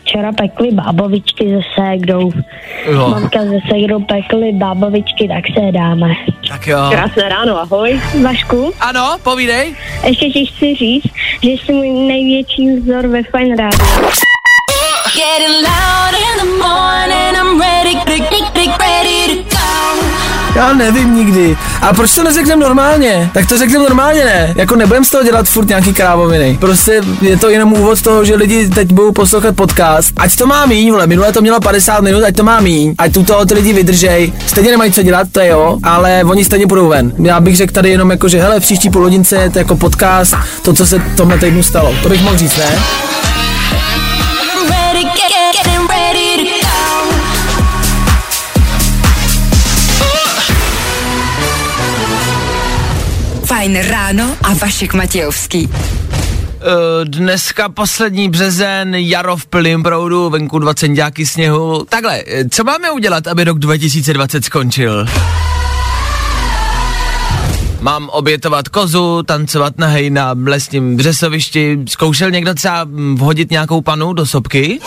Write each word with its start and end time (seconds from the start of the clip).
Včera 0.00 0.32
pekli 0.32 0.70
bábovičky 0.72 1.44
se 1.48 1.60
ségrou. 1.74 2.32
Jo. 2.92 3.08
Mamka 3.08 3.38
se 3.42 3.58
ségrou 3.70 4.00
pekli 4.04 4.52
bábovičky, 4.52 5.28
tak 5.28 5.44
se 5.58 5.64
je 5.64 5.72
dáme. 5.72 6.08
Tak 6.48 6.66
jo. 6.66 6.78
Krásné 6.90 7.28
ráno, 7.28 7.60
ahoj. 7.60 8.00
Vašku, 8.22 8.72
Ano, 8.80 9.16
povídej. 9.22 9.74
ještě 10.06 10.26
ti 10.30 10.46
chci 10.46 10.74
říct, 10.74 11.12
že 11.42 11.50
jsi 11.50 11.72
můj 11.72 11.88
největší 11.90 12.72
vzor 12.76 13.06
ve 13.06 13.22
Fine. 13.22 13.56
Getting 15.16 15.56
loud 15.68 16.01
Já 20.54 20.72
nevím 20.72 21.14
nikdy. 21.16 21.56
A 21.80 21.92
proč 21.92 22.14
to 22.14 22.24
neřekneme 22.24 22.64
normálně? 22.64 23.30
Tak 23.34 23.48
to 23.48 23.58
řekneme 23.58 23.84
normálně, 23.84 24.24
ne? 24.24 24.54
Jako 24.56 24.76
nebudem 24.76 25.04
z 25.04 25.10
toho 25.10 25.24
dělat 25.24 25.48
furt 25.48 25.68
nějaký 25.68 25.92
krávoviny. 25.92 26.58
Prostě 26.60 27.00
je 27.20 27.36
to 27.36 27.50
jenom 27.50 27.72
úvod 27.72 28.02
toho, 28.02 28.24
že 28.24 28.34
lidi 28.34 28.68
teď 28.68 28.92
budou 28.92 29.12
poslouchat 29.12 29.56
podcast. 29.56 30.12
Ať 30.16 30.36
to 30.36 30.46
má 30.46 30.66
míň, 30.66 30.90
vole, 30.90 31.06
minule 31.06 31.32
to 31.32 31.40
mělo 31.40 31.60
50 31.60 32.00
minut, 32.00 32.24
ať 32.24 32.36
to 32.36 32.42
má 32.42 32.60
míň, 32.60 32.94
ať 32.98 33.12
tu 33.12 33.24
toho 33.24 33.46
ty 33.46 33.54
lidi 33.54 33.72
vydržej. 33.72 34.32
Stejně 34.46 34.70
nemají 34.70 34.92
co 34.92 35.02
dělat, 35.02 35.28
to 35.32 35.40
je 35.40 35.48
jo, 35.48 35.78
ale 35.82 36.24
oni 36.24 36.44
stejně 36.44 36.66
půjdou 36.66 36.88
ven. 36.88 37.12
Já 37.18 37.40
bych 37.40 37.56
řekl 37.56 37.72
tady 37.72 37.90
jenom 37.90 38.10
jako, 38.10 38.28
že 38.28 38.40
hele, 38.40 38.60
v 38.60 38.62
příští 38.62 38.90
půl 38.90 39.02
hodince 39.02 39.36
je 39.36 39.50
to 39.50 39.58
jako 39.58 39.76
podcast, 39.76 40.34
to, 40.62 40.72
co 40.72 40.86
se 40.86 41.02
tomhle 41.16 41.38
týdnu 41.38 41.62
stalo. 41.62 41.94
To 42.02 42.08
bych 42.08 42.22
mohl 42.22 42.38
říct, 42.38 42.56
ne? 42.56 42.78
Fajn 53.62 53.76
ráno 53.76 54.36
a 54.42 54.54
Vašek 54.54 54.94
Matějovský. 54.94 55.66
Uh, 55.66 55.72
dneska 57.04 57.68
poslední 57.68 58.28
březen, 58.28 58.94
jaro 58.94 59.36
v 59.36 59.46
plném 59.46 59.82
proudu, 59.82 60.30
venku 60.30 60.58
20 60.58 60.80
centiáky 60.80 61.26
sněhu. 61.26 61.84
Takhle, 61.88 62.22
eh, 62.26 62.48
co 62.48 62.64
máme 62.64 62.90
udělat, 62.90 63.26
aby 63.26 63.44
rok 63.44 63.58
2020 63.58 64.44
skončil? 64.44 65.06
Mám 67.80 68.08
obětovat 68.08 68.68
kozu, 68.68 69.22
tancovat 69.22 69.78
na 69.78 69.86
hej 69.86 70.10
na 70.10 70.34
lesním 70.44 70.96
břesovišti. 70.96 71.78
Zkoušel 71.88 72.30
někdo 72.30 72.54
třeba 72.54 72.84
mm, 72.84 73.16
vhodit 73.16 73.50
nějakou 73.50 73.80
panu 73.80 74.12
do 74.12 74.26
sopky? 74.26 74.80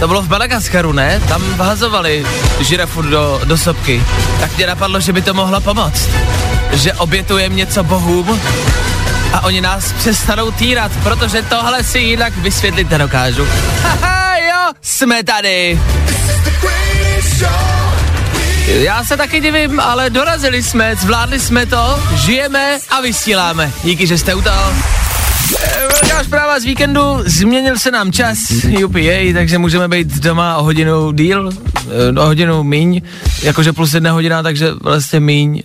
To 0.00 0.08
bylo 0.08 0.22
v 0.22 0.28
Madagaskaru, 0.28 0.92
ne? 0.92 1.20
Tam 1.28 1.42
vhazovali 1.42 2.26
žirafu 2.60 3.02
do, 3.02 3.40
do 3.44 3.58
sopky. 3.58 4.02
Tak 4.40 4.56
mě 4.56 4.66
napadlo, 4.66 5.00
že 5.00 5.12
by 5.12 5.22
to 5.22 5.34
mohlo 5.34 5.60
pomoct. 5.60 6.08
Že 6.72 6.92
obětujeme 6.92 7.54
něco 7.54 7.84
bohům 7.84 8.40
a 9.32 9.44
oni 9.44 9.60
nás 9.60 9.92
přestanou 9.92 10.50
týrat, 10.50 10.92
protože 11.02 11.42
tohle 11.42 11.84
si 11.84 11.98
jinak 11.98 12.36
vysvětlit 12.36 12.90
nedokážu. 12.90 13.46
Haha, 13.82 14.36
jo, 14.36 14.72
jsme 14.82 15.24
tady. 15.24 15.80
Já 18.66 19.04
se 19.04 19.16
taky 19.16 19.40
divím, 19.40 19.80
ale 19.80 20.10
dorazili 20.10 20.62
jsme, 20.62 20.96
zvládli 20.96 21.40
jsme 21.40 21.66
to, 21.66 22.02
žijeme 22.14 22.78
a 22.90 23.00
vysíláme. 23.00 23.70
Díky, 23.84 24.06
že 24.06 24.18
jste 24.18 24.34
u 24.34 24.42
toho. 24.42 24.72
Velká 26.02 26.24
zpráva 26.24 26.60
z 26.60 26.64
víkendu, 26.64 27.00
změnil 27.26 27.78
se 27.78 27.90
nám 27.90 28.12
čas, 28.12 28.38
jej, 28.96 29.34
takže 29.34 29.58
můžeme 29.58 29.88
být 29.88 30.18
doma 30.18 30.56
o 30.56 30.62
hodinu 30.62 31.12
díl, 31.12 31.50
eh, 32.16 32.20
o 32.20 32.26
hodinu 32.26 32.62
míň, 32.62 33.00
jakože 33.42 33.72
plus 33.72 33.94
jedna 33.94 34.12
hodina, 34.12 34.42
takže 34.42 34.70
vlastně 34.82 35.20
míň, 35.20 35.62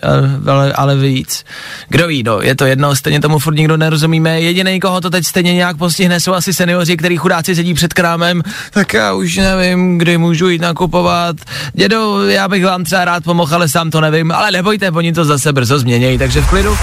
ale, 0.48 0.74
ale 0.74 0.96
víc. 0.96 1.46
Kdo 1.90 2.08
ví, 2.08 2.24
no, 2.24 2.42
je 2.42 2.56
to 2.56 2.66
jedno, 2.66 2.96
stejně 2.96 3.20
tomu 3.20 3.40
furt 3.40 3.56
nikdo 3.56 3.78
nerozumíme, 3.78 4.42
jediný, 4.42 4.80
koho 4.80 5.02
to 5.02 5.10
teď 5.10 5.26
stejně 5.26 5.54
nějak 5.54 5.78
postihne, 5.78 6.20
jsou 6.20 6.34
asi 6.34 6.54
seniori, 6.54 6.98
který 6.98 7.18
chudáci 7.18 7.56
sedí 7.56 7.74
před 7.74 7.94
krámem, 7.94 8.44
tak 8.72 8.94
já 8.94 9.14
už 9.14 9.38
nevím, 9.38 9.98
kdy 9.98 10.18
můžu 10.18 10.50
jít 10.50 10.62
nakupovat. 10.62 11.36
Dědo, 11.74 12.28
já 12.28 12.48
bych 12.48 12.66
vám 12.66 12.84
třeba 12.84 13.06
rád 13.06 13.24
pomohl, 13.24 13.56
ale 13.56 13.70
sám 13.70 13.92
to 13.92 14.02
nevím, 14.02 14.32
ale 14.32 14.52
nebojte, 14.52 14.92
oni 14.92 15.14
to 15.14 15.26
zase 15.26 15.54
brzo 15.54 15.80
změnějí, 15.80 16.18
takže 16.18 16.42
v 16.42 16.50
klidu 16.50 16.78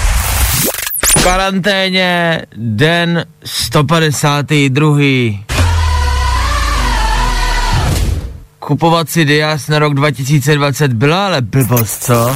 karanténě 1.23 2.41
den 2.55 3.25
152. 3.45 4.99
Kupovat 8.59 9.09
si 9.09 9.25
dias 9.25 9.67
na 9.67 9.79
rok 9.79 9.93
2020 9.93 10.93
byla 10.93 11.25
ale 11.25 11.41
blbost, 11.41 12.03
co? 12.03 12.35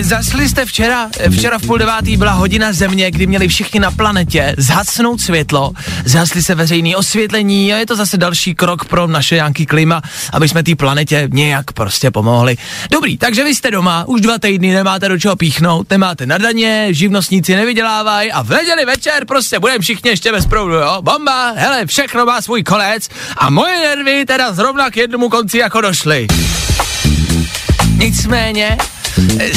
Zasli 0.00 0.48
jste 0.48 0.66
včera, 0.66 1.08
včera 1.30 1.58
v 1.58 1.66
půl 1.66 1.78
devátý 1.78 2.16
byla 2.16 2.32
hodina 2.32 2.72
země, 2.72 3.10
kdy 3.10 3.26
měli 3.26 3.48
všichni 3.48 3.80
na 3.80 3.90
planetě 3.90 4.54
zhasnout 4.58 5.20
světlo, 5.20 5.72
zhasli 6.04 6.42
se 6.42 6.54
veřejný 6.54 6.96
osvětlení 6.96 7.72
a 7.72 7.76
je 7.76 7.86
to 7.86 7.96
zase 7.96 8.16
další 8.16 8.54
krok 8.54 8.84
pro 8.84 9.06
naše 9.06 9.34
nějaký 9.34 9.66
klima, 9.66 10.02
aby 10.32 10.48
jsme 10.48 10.62
té 10.62 10.74
planetě 10.74 11.28
nějak 11.32 11.72
prostě 11.72 12.10
pomohli. 12.10 12.56
Dobrý, 12.90 13.18
takže 13.18 13.44
vy 13.44 13.54
jste 13.54 13.70
doma, 13.70 14.04
už 14.06 14.20
dva 14.20 14.38
týdny 14.38 14.74
nemáte 14.74 15.08
do 15.08 15.18
čeho 15.18 15.36
píchnout, 15.36 15.90
nemáte 15.90 16.26
na 16.26 16.38
daně, 16.38 16.88
živnostníci 16.90 17.56
nevydělávají 17.56 18.32
a 18.32 18.42
v 18.42 18.50
neděli 18.50 18.84
večer 18.84 19.24
prostě 19.26 19.58
budeme 19.58 19.78
všichni 19.78 20.10
ještě 20.10 20.32
bez 20.32 20.46
proudu, 20.46 20.74
jo? 20.74 20.98
Bomba, 21.00 21.52
hele, 21.56 21.86
všechno 21.86 22.26
má 22.26 22.42
svůj 22.42 22.62
konec 22.62 23.08
a 23.36 23.50
moje 23.50 23.80
nervy 23.80 24.24
teda 24.26 24.52
zrovna 24.52 24.90
k 24.90 24.96
jednomu 24.96 25.28
konci 25.28 25.58
jako 25.58 25.80
došly. 25.80 26.26
Nicméně, 27.96 28.76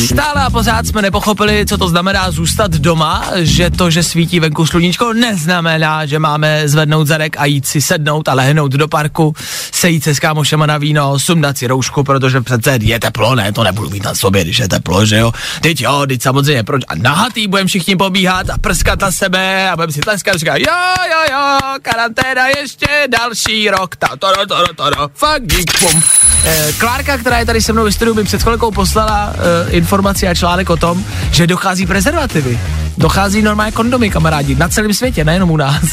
Stále 0.08 0.42
a 0.44 0.50
pořád 0.50 0.88
jsme 0.88 1.02
nepochopili, 1.02 1.66
co 1.66 1.78
to 1.78 1.90
znamená 1.90 2.32
zůstat 2.32 2.72
doma, 2.72 3.26
že 3.36 3.70
to, 3.70 3.90
že 3.90 4.04
svítí 4.04 4.40
venku 4.40 4.66
sluníčko, 4.66 5.14
neznamená, 5.14 6.06
že 6.06 6.20
máme 6.20 6.70
zvednout 6.70 7.08
zadek 7.08 7.38
a 7.40 7.46
jít 7.46 7.68
si 7.68 7.82
sednout 7.82 8.28
a 8.30 8.34
lehnout 8.34 8.72
do 8.72 8.88
parku, 8.88 9.36
sejít 9.72 10.04
se 10.04 10.16
s 10.16 10.20
kámošema 10.20 10.66
na 10.66 10.78
víno, 10.78 11.20
sundat 11.20 11.58
si 11.58 11.68
roušku, 11.68 12.04
protože 12.04 12.42
přece 12.42 12.80
je 12.82 13.00
teplo, 13.00 13.36
ne, 13.36 13.52
to 13.52 13.64
nebudu 13.64 13.90
mít 13.90 14.04
na 14.04 14.16
sobě, 14.16 14.44
když 14.44 14.60
je 14.60 14.68
teplo, 14.68 15.06
že 15.06 15.18
jo. 15.18 15.32
Teď 15.62 15.82
jo, 15.82 16.06
teď 16.08 16.22
samozřejmě, 16.22 16.64
proč? 16.64 16.82
A 16.88 16.96
nahatý 16.96 17.48
budeme 17.48 17.68
všichni 17.68 17.96
pobíhat 17.96 18.50
a 18.50 18.58
prskat 18.58 19.02
na 19.02 19.12
sebe 19.12 19.70
a 19.70 19.76
budeme 19.76 19.94
si 19.94 20.00
tleskat 20.00 20.36
a 20.36 20.38
říkat, 20.38 20.58
jo, 20.58 20.74
jo, 21.12 21.34
jo, 21.34 21.60
karanténa 21.82 22.48
ještě 22.48 22.88
další 23.08 23.70
rok, 23.70 23.96
ta, 23.96 24.08
to, 24.08 24.28
to, 24.34 24.46
to, 24.48 24.74
to, 24.76 24.92
to, 24.92 25.28
dík, 25.40 25.80
pum. 25.80 26.02
Eh, 26.46 26.74
Klárka, 26.78 27.18
která 27.18 27.40
je 27.40 27.46
tady 27.46 27.62
se 27.62 27.74
mnou 27.74 27.84
ve 27.84 27.92
studiu, 27.92 28.16
mi 28.16 28.24
před 28.24 28.44
chvilkou 28.44 28.72
poslala 28.72 29.34
informaci 29.70 30.28
a 30.28 30.34
článek 30.34 30.70
o 30.70 30.78
tom, 30.78 31.04
že 31.32 31.48
dochází 31.48 31.86
prezervativy. 31.86 32.60
Dochází 32.98 33.42
normálně 33.42 33.72
kondomy, 33.72 34.10
kamarádi, 34.10 34.56
na 34.56 34.70
celém 34.70 34.94
světě, 34.94 35.24
nejenom 35.24 35.52
u 35.52 35.58
nás. 35.58 35.84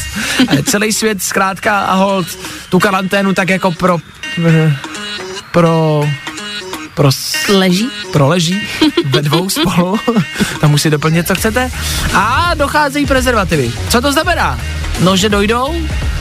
Eh, 0.49 0.63
Celý 0.63 0.93
svět 0.93 1.23
zkrátka 1.23 1.79
a 1.79 1.95
hold 1.95 2.27
tu 2.69 2.79
karanténu 2.79 3.33
tak 3.33 3.49
jako 3.49 3.71
pro... 3.71 3.97
eh, 4.47 4.77
pro... 5.51 6.03
pro... 6.93 7.09
Leží? 7.49 7.89
Proleží 8.13 8.61
ve 9.05 9.21
dvou 9.21 9.49
spolu. 9.49 9.99
Tam 10.61 10.73
už 10.73 10.81
si 10.81 10.89
doplnit, 10.89 11.27
co 11.27 11.35
chcete. 11.35 11.71
A 12.13 12.51
docházejí 12.55 13.05
prezervativy. 13.05 13.71
Co 13.89 14.01
to 14.01 14.11
znamená? 14.13 14.59
No, 14.99 15.15
že 15.17 15.29
dojdou, 15.29 15.75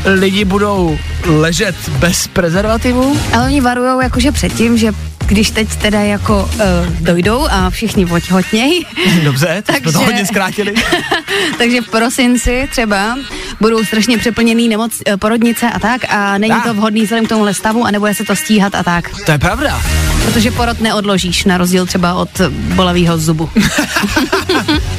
lidi 0.04 0.44
budou 0.44 0.98
ležet 1.26 1.76
bez 1.88 2.26
prezervativu, 2.26 3.18
Ale 3.34 3.44
oni 3.46 3.60
varujou 3.60 4.00
jakože 4.00 4.32
předtím, 4.32 4.78
že 4.78 4.92
když 5.26 5.50
teď 5.50 5.76
teda 5.76 6.00
jako 6.00 6.50
uh, 6.54 6.60
dojdou 7.00 7.46
a 7.50 7.70
všichni 7.70 8.06
otěhotnějí, 8.06 8.86
Dobře, 9.24 9.62
tak 9.66 9.76
jsme 9.76 9.84
to 9.84 9.92
Takže- 9.92 10.06
hodně 10.06 10.26
zkrátili. 10.26 10.74
takže 11.58 11.80
v 11.80 11.88
prosinci 11.88 12.68
třeba 12.70 13.16
budou 13.60 13.84
strašně 13.84 14.18
přeplněný 14.18 14.68
nemoc, 14.68 14.92
eh, 15.06 15.16
porodnice 15.16 15.70
a 15.70 15.78
tak 15.78 16.00
a 16.08 16.38
není 16.38 16.54
Tak. 16.54 16.64
to 16.64 16.74
vhodný 16.74 17.02
vzhledem 17.02 17.26
k 17.26 17.28
tomuhle 17.28 17.54
stavu 17.54 17.84
a 17.84 17.90
nebude 17.90 18.14
se 18.14 18.24
to 18.24 18.36
stíhat 18.36 18.74
a 18.74 18.82
tak. 18.82 19.10
To 19.26 19.32
je 19.32 19.38
pravda. 19.38 19.82
Protože 20.24 20.50
porod 20.50 20.80
neodložíš, 20.80 21.44
na 21.44 21.58
rozdíl 21.58 21.86
třeba 21.86 22.14
od 22.14 22.40
bolavého 22.74 23.18
zubu. 23.18 23.50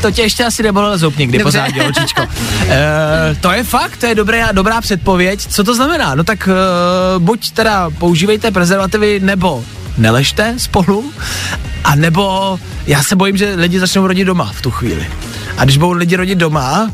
To 0.02 0.12
tě 0.12 0.22
ještě 0.22 0.46
asi 0.46 0.64
nebolel 0.64 0.98
zub 0.98 1.18
nikdy 1.18 1.38
Dobře. 1.38 1.58
pořádně, 1.60 1.82
holčičko. 1.84 2.22
e, 2.22 3.36
to 3.42 3.52
je 3.52 3.64
fakt, 3.64 3.98
to 3.98 4.06
je 4.06 4.16
dobrá, 4.16 4.52
dobrá 4.52 4.82
předpověď. 4.82 5.40
Co 5.48 5.64
to 5.64 5.76
znamená? 5.76 6.16
No 6.16 6.24
tak 6.24 6.48
e, 6.48 6.52
buď 7.20 7.52
teda 7.52 7.90
používejte 7.90 8.52
prezervativy, 8.52 9.20
nebo 9.20 9.66
neležte 9.98 10.54
spolu, 10.58 11.12
a 11.84 11.96
nebo 11.96 12.60
já 12.88 13.04
se 13.04 13.16
bojím, 13.16 13.38
že 13.38 13.56
lidi 13.56 13.80
začnou 13.80 14.08
rodit 14.08 14.26
doma 14.26 14.52
v 14.56 14.62
tu 14.62 14.72
chvíli. 14.72 15.08
A 15.58 15.64
když 15.64 15.78
budou 15.78 15.92
lidi 15.92 16.16
rodit 16.16 16.38
doma, 16.38 16.92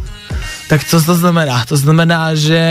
tak 0.69 0.83
co 0.83 1.01
to 1.01 1.15
znamená? 1.15 1.65
To 1.65 1.77
znamená, 1.77 2.35
že, 2.35 2.61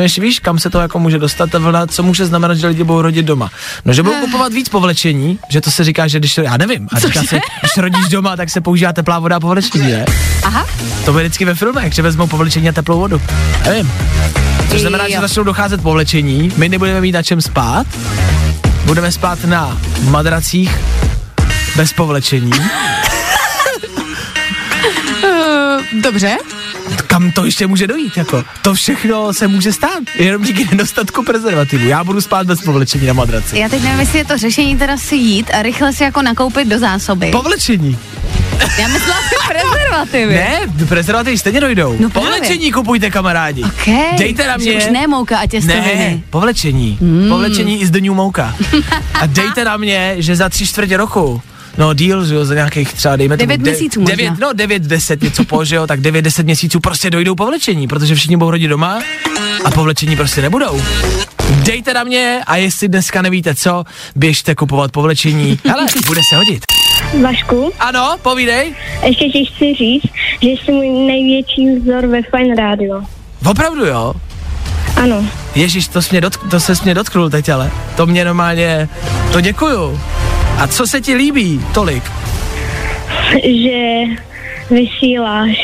ještě 0.00 0.20
víš, 0.20 0.38
kam 0.38 0.58
se 0.58 0.70
to 0.70 0.80
jako 0.80 0.98
může 0.98 1.18
dostat 1.18 1.50
ta 1.50 1.58
vlna, 1.58 1.86
co 1.86 2.02
může 2.02 2.26
znamenat, 2.26 2.54
že 2.54 2.66
lidi 2.66 2.84
budou 2.84 3.02
rodit 3.02 3.26
doma. 3.26 3.50
No, 3.84 3.92
že 3.92 4.02
budou 4.02 4.20
kupovat 4.20 4.52
víc 4.52 4.68
povlečení, 4.68 5.38
že 5.48 5.60
to 5.60 5.70
se 5.70 5.84
říká, 5.84 6.08
že 6.08 6.18
když, 6.18 6.38
já 6.38 6.56
nevím, 6.56 6.88
a 6.92 6.98
říká 6.98 7.22
se, 7.22 7.40
když 7.60 7.76
rodíš 7.76 8.08
doma, 8.08 8.36
tak 8.36 8.50
se 8.50 8.60
používá 8.60 8.92
teplá 8.92 9.18
voda 9.18 9.36
a 9.36 9.40
povlečení, 9.40 9.92
ne? 9.92 10.04
Aha. 10.44 10.66
To 11.04 11.12
bude 11.12 11.24
vždycky 11.24 11.44
ve 11.44 11.54
filmech, 11.54 11.92
že 11.92 12.02
vezmou 12.02 12.26
povlečení 12.26 12.68
a 12.68 12.72
teplou 12.72 12.98
vodu. 12.98 13.22
Nevím. 13.64 13.92
Což 14.70 14.80
znamená, 14.80 15.08
že 15.08 15.20
začnou 15.20 15.44
docházet 15.44 15.82
povlečení, 15.82 16.52
my 16.56 16.68
nebudeme 16.68 17.00
mít 17.00 17.12
na 17.12 17.22
čem 17.22 17.42
spát, 17.42 17.86
budeme 18.88 19.12
spát 19.12 19.44
na 19.44 19.78
madracích 20.00 20.76
bez 21.76 21.92
povlečení. 21.92 22.50
Uh, 25.22 26.02
dobře. 26.02 26.36
Kam 27.06 27.32
to 27.32 27.44
ještě 27.44 27.66
může 27.66 27.86
dojít, 27.86 28.16
jako? 28.16 28.44
To 28.62 28.74
všechno 28.74 29.32
se 29.32 29.48
může 29.48 29.72
stát, 29.72 30.02
jenom 30.14 30.42
díky 30.42 30.68
nedostatku 30.70 31.24
prezervativu. 31.24 31.88
Já 31.88 32.04
budu 32.04 32.20
spát 32.20 32.46
bez 32.46 32.60
povlečení 32.60 33.06
na 33.06 33.12
madraci. 33.12 33.58
Já 33.58 33.68
teď 33.68 33.82
nevím, 33.82 34.00
jestli 34.00 34.18
je 34.18 34.24
to 34.24 34.38
řešení 34.38 34.78
teda 34.78 34.96
si 34.96 35.16
jít 35.16 35.50
a 35.50 35.62
rychle 35.62 35.92
si 35.92 36.02
jako 36.02 36.22
nakoupit 36.22 36.68
do 36.68 36.78
zásoby. 36.78 37.30
Povlečení. 37.30 37.98
Já 38.78 38.88
myslela 38.88 39.20
si 39.28 39.34
prezervativy. 39.88 40.34
Ne, 40.34 40.86
prezervativy 40.88 41.38
stejně 41.38 41.60
dojdou. 41.60 41.96
No 42.00 42.10
právě. 42.10 42.30
povlečení 42.30 42.72
kupujte, 42.72 43.10
kamarádi. 43.10 43.64
Okay. 43.64 44.18
Dejte 44.18 44.46
na 44.46 44.56
mě. 44.56 44.72
Už 44.72 44.86
ne 44.90 45.06
mouka 45.06 45.38
a 45.38 45.46
těstoviny. 45.46 45.94
Ne, 45.94 46.20
povlečení. 46.30 46.98
Mm. 47.00 47.28
Povlečení 47.28 47.80
is 47.80 47.90
the 47.90 48.00
new 48.00 48.14
mouka. 48.14 48.54
A 49.14 49.26
dejte 49.26 49.64
na 49.64 49.76
mě, 49.76 50.14
že 50.18 50.36
za 50.36 50.48
tři 50.48 50.66
čtvrtě 50.66 50.96
roku 50.96 51.42
No 51.78 51.94
díl, 51.94 52.26
že 52.26 52.34
jo, 52.34 52.44
za 52.44 52.54
nějakých 52.54 52.92
třeba 52.92 53.16
dejme 53.16 53.36
tomu 53.36 53.46
Devět 53.46 53.60
měsíců 53.60 54.00
možná. 54.00 54.16
devět, 54.16 54.38
no 54.38 54.52
devět, 54.52 54.82
deset, 54.82 55.22
něco 55.22 55.44
po, 55.44 55.64
že 55.64 55.76
jo, 55.76 55.86
tak 55.86 56.00
devět, 56.00 56.22
deset 56.22 56.46
měsíců 56.46 56.80
prostě 56.80 57.10
dojdou 57.10 57.34
povlečení, 57.34 57.88
protože 57.88 58.14
všichni 58.14 58.36
budou 58.36 58.50
rodit 58.50 58.68
doma 58.68 59.00
a 59.64 59.70
povlečení 59.70 60.16
prostě 60.16 60.42
nebudou. 60.42 60.82
Dejte 61.50 61.94
na 61.94 62.04
mě 62.04 62.40
a 62.46 62.56
jestli 62.56 62.88
dneska 62.88 63.22
nevíte 63.22 63.54
co, 63.54 63.84
běžte 64.16 64.54
kupovat 64.54 64.92
povlečení. 64.92 65.58
Hele, 65.64 65.86
bude 66.06 66.20
se 66.30 66.36
hodit. 66.36 66.64
Vašku, 67.22 67.72
Ano, 67.80 68.16
povídej. 68.22 68.74
ještě 69.06 69.24
ti 69.24 69.44
chci 69.44 69.74
říct, 69.74 70.02
že 70.42 70.48
jsi 70.48 70.72
můj 70.72 70.88
největší 70.88 71.66
vzor 71.78 72.06
ve 72.06 72.22
Fine 72.22 72.54
Radio. 72.54 73.00
Opravdu 73.50 73.86
jo? 73.86 74.14
Ano, 75.02 75.24
Ježíš, 75.54 75.88
to, 75.88 76.02
jsi 76.02 76.08
mě 76.10 76.20
dotk- 76.20 76.50
to 76.50 76.60
se 76.60 76.72
mě 76.84 76.94
dotknul 76.94 77.30
teď, 77.30 77.48
ale 77.48 77.70
to 77.96 78.06
mě 78.06 78.24
normálně, 78.24 78.88
to 79.32 79.40
děkuju. 79.40 80.00
A 80.58 80.66
co 80.66 80.86
se 80.86 81.00
ti 81.00 81.14
líbí 81.14 81.60
tolik? 81.74 82.02
že 83.44 84.02
vysíláš 84.70 85.56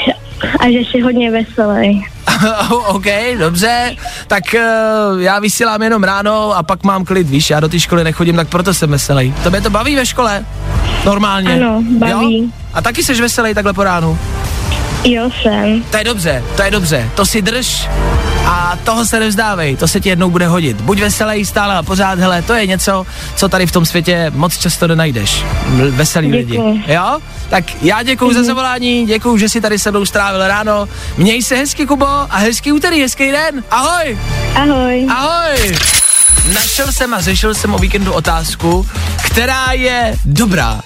a 0.61 0.65
že 0.71 0.79
jsi 0.79 1.01
hodně 1.01 1.31
veselý. 1.31 2.05
OK, 2.87 3.07
dobře, 3.39 3.97
tak 4.27 4.45
uh, 4.55 5.21
já 5.21 5.39
vysílám 5.41 5.83
jenom 5.83 6.05
ráno 6.05 6.57
a 6.57 6.63
pak 6.63 6.85
mám 6.85 7.05
klid, 7.05 7.29
víš, 7.29 7.51
já 7.51 7.61
do 7.61 7.69
té 7.69 7.81
školy 7.81 8.05
nechodím, 8.05 8.37
tak 8.37 8.49
proto 8.49 8.75
jsem 8.75 8.91
veselý. 8.91 9.35
Tebe 9.43 9.61
to 9.61 9.71
baví 9.71 9.97
ve 9.97 10.07
škole? 10.07 10.45
Normálně? 11.05 11.55
Ano, 11.55 11.83
baví. 11.99 12.39
Jo? 12.39 12.49
A 12.75 12.83
taky 12.83 13.03
jsi 13.03 13.15
veselý 13.15 13.55
takhle 13.55 13.73
po 13.73 13.85
ránu? 13.85 14.19
Jo, 15.05 15.31
jsem. 15.43 15.83
To 15.91 15.97
je 15.97 16.05
dobře, 16.05 16.45
to 16.57 16.63
je 16.63 16.71
dobře, 16.71 17.11
to 17.15 17.27
si 17.27 17.43
drž 17.43 17.89
a 18.47 18.79
toho 18.85 19.07
se 19.07 19.21
nevzdávej, 19.21 19.77
to 19.77 19.89
se 19.89 20.01
ti 20.01 20.09
jednou 20.09 20.31
bude 20.31 20.47
hodit. 20.47 20.81
Buď 20.81 21.01
veselý 21.01 21.45
stále 21.45 21.77
a 21.77 21.83
pořád, 21.83 22.19
hele, 22.19 22.43
to 22.43 22.55
je 22.55 22.67
něco, 22.67 23.07
co 23.37 23.49
tady 23.49 23.67
v 23.67 23.73
tom 23.73 23.87
světě 23.87 24.33
moc 24.35 24.59
často 24.59 24.87
nenajdeš. 24.87 25.45
Veselý 25.91 26.31
Děkuju. 26.31 26.71
lidi. 26.71 26.83
Jo? 26.93 27.19
Tak 27.49 27.65
já 27.83 28.03
děkuju 28.03 28.35
za 28.35 28.43
zavolání, 28.43 29.07
děkuju, 29.07 29.39
že 29.39 29.49
jsi 29.49 29.61
tady 29.61 29.79
se 29.79 29.91
mnou 29.91 30.05
strávil 30.05 30.49
ráno. 30.49 30.89
Měj 31.17 31.43
se 31.43 31.57
hezky, 31.57 31.87
Kubo, 31.87 32.07
a 32.07 32.37
hezký 32.39 32.73
úterý, 32.73 33.03
hezký 33.03 33.31
den. 33.31 33.65
Ahoj! 33.71 34.19
Ahoj. 34.55 35.07
Ahoj! 35.11 35.75
Našel 36.55 36.93
jsem 36.93 37.15
a 37.15 37.21
řešil 37.21 37.55
jsem 37.55 37.75
o 37.75 37.79
víkendu 37.79 38.13
otázku, 38.13 38.87
která 39.25 39.73
je 39.73 40.17
dobrá. 40.25 40.81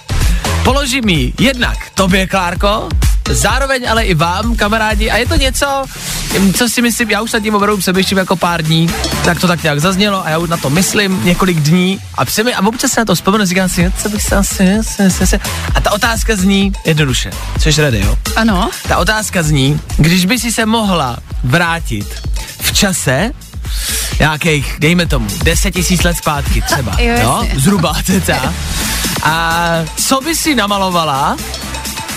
Položím 0.63 1.09
ji 1.09 1.33
jednak 1.39 1.77
tobě, 1.93 2.27
Klárko, 2.27 2.89
zároveň 3.29 3.89
ale 3.89 4.03
i 4.03 4.13
vám, 4.13 4.55
kamarádi, 4.55 5.09
a 5.11 5.17
je 5.17 5.25
to 5.27 5.35
něco, 5.35 5.85
co 6.57 6.69
si 6.69 6.81
myslím, 6.81 7.09
já 7.09 7.21
už 7.21 7.31
nad 7.31 7.39
tím 7.39 7.55
opravdu 7.55 7.77
přemýšlím 7.77 8.17
jako 8.17 8.35
pár 8.35 8.61
dní, 8.63 8.89
tak 9.25 9.39
to 9.39 9.47
tak 9.47 9.63
nějak 9.63 9.79
zaznělo 9.79 10.25
a 10.25 10.29
já 10.29 10.37
už 10.37 10.49
na 10.49 10.57
to 10.57 10.69
myslím 10.69 11.25
několik 11.25 11.59
dní 11.59 11.99
a, 12.15 12.25
přemy, 12.25 12.53
a 12.55 12.67
občas 12.67 12.91
se 12.91 13.01
na 13.01 13.05
to 13.05 13.15
vzpomenu, 13.15 13.45
říkám 13.45 13.69
si, 13.69 13.93
co 13.97 14.09
bych 14.09 14.23
se 14.23 14.35
asi, 14.35 14.77
se, 14.81 15.09
se, 15.09 15.27
se. 15.27 15.39
a 15.75 15.81
ta 15.81 15.91
otázka 15.91 16.35
zní 16.35 16.73
jednoduše, 16.85 17.31
jsi 17.59 17.81
ready, 17.81 17.99
jo? 17.99 18.17
Ano. 18.35 18.69
Ta 18.87 18.97
otázka 18.97 19.43
zní, 19.43 19.79
když 19.97 20.25
by 20.25 20.39
si 20.39 20.51
se 20.51 20.65
mohla 20.65 21.17
vrátit 21.43 22.21
v 22.61 22.73
čase, 22.73 23.31
nějakých, 24.19 24.75
dejme 24.79 25.05
tomu, 25.05 25.27
10 25.43 25.71
tisíc 25.71 26.03
let 26.03 26.17
zpátky 26.17 26.61
třeba, 26.61 26.95
Jo, 26.99 27.39
jasně. 27.43 27.59
zhruba 27.59 27.93
cca. 28.21 28.53
A 29.23 29.65
co 29.95 30.21
by 30.21 30.35
si 30.35 30.55
namalovala 30.55 31.37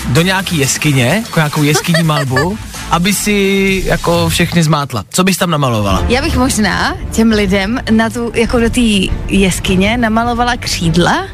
do 0.07 0.21
nějaký 0.21 0.57
jeskyně, 0.57 1.21
jako 1.25 1.39
nějakou 1.39 1.63
jeskyní 1.63 2.03
malbu, 2.03 2.57
aby 2.91 3.13
si 3.13 3.81
jako 3.85 4.29
všechny 4.29 4.63
zmátla? 4.63 5.03
Co 5.09 5.23
bys 5.23 5.37
tam 5.37 5.49
namalovala? 5.49 6.05
Já 6.09 6.21
bych 6.21 6.37
možná 6.37 6.95
těm 7.11 7.31
lidem 7.31 7.79
na 7.91 8.09
tu, 8.09 8.31
jako 8.35 8.59
do 8.59 8.69
té 8.69 8.81
jeskyně 9.27 9.97
namalovala 9.97 10.57
křídla, 10.57 11.27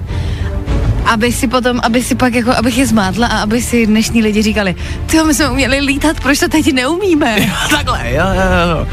aby 1.05 1.31
si 1.31 1.47
potom, 1.47 1.79
aby 1.83 2.03
si 2.03 2.15
pak 2.15 2.33
jako, 2.33 2.51
abych 2.51 2.77
je 2.77 2.87
zmátla 2.87 3.27
a 3.27 3.37
aby 3.41 3.61
si 3.61 3.87
dnešní 3.87 4.21
lidi 4.21 4.41
říkali, 4.41 4.75
ty 5.05 5.23
my 5.23 5.33
jsme 5.33 5.49
uměli 5.49 5.79
lítat, 5.79 6.19
proč 6.19 6.39
to 6.39 6.47
teď 6.47 6.73
neumíme? 6.73 7.53
Takhle, 7.69 8.11
jo, 8.11 8.25
jo, 8.33 8.69
jo. 8.69 8.87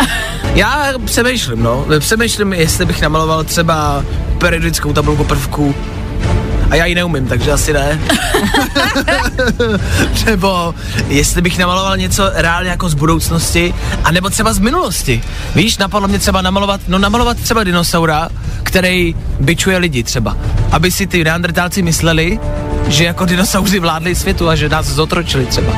Já 0.54 0.92
přemýšlím, 1.04 1.62
no. 1.62 1.86
Přemýšlím, 1.98 2.52
jestli 2.52 2.84
bych 2.84 3.02
namaloval 3.02 3.44
třeba 3.44 4.04
periodickou 4.38 4.92
tabulku 4.92 5.24
prvků. 5.24 5.74
A 6.70 6.74
já 6.76 6.86
ji 6.86 6.94
neumím, 6.94 7.26
takže 7.26 7.52
asi 7.52 7.72
ne. 7.72 8.00
nebo 10.26 10.74
jestli 11.08 11.42
bych 11.42 11.58
namaloval 11.58 11.96
něco 11.96 12.30
reálně 12.34 12.70
jako 12.70 12.88
z 12.88 12.94
budoucnosti, 12.94 13.74
a 14.04 14.10
nebo 14.10 14.30
třeba 14.30 14.52
z 14.52 14.58
minulosti. 14.58 15.22
Víš, 15.54 15.78
napadlo 15.78 16.08
mě 16.08 16.18
třeba 16.18 16.42
namalovat, 16.42 16.80
no 16.88 16.98
namalovat 16.98 17.36
třeba 17.36 17.64
dinosaura, 17.64 18.28
který 18.62 19.16
byčuje 19.40 19.78
lidi 19.78 20.02
třeba. 20.02 20.36
Aby 20.72 20.90
si 20.90 21.06
ty 21.06 21.24
neandertálci 21.24 21.82
mysleli, 21.82 22.38
že 22.88 23.04
jako 23.04 23.24
dinosauři 23.24 23.78
vládli 23.78 24.14
světu 24.14 24.48
a 24.48 24.54
že 24.56 24.68
nás 24.68 24.86
zotročili 24.86 25.46
třeba. 25.46 25.72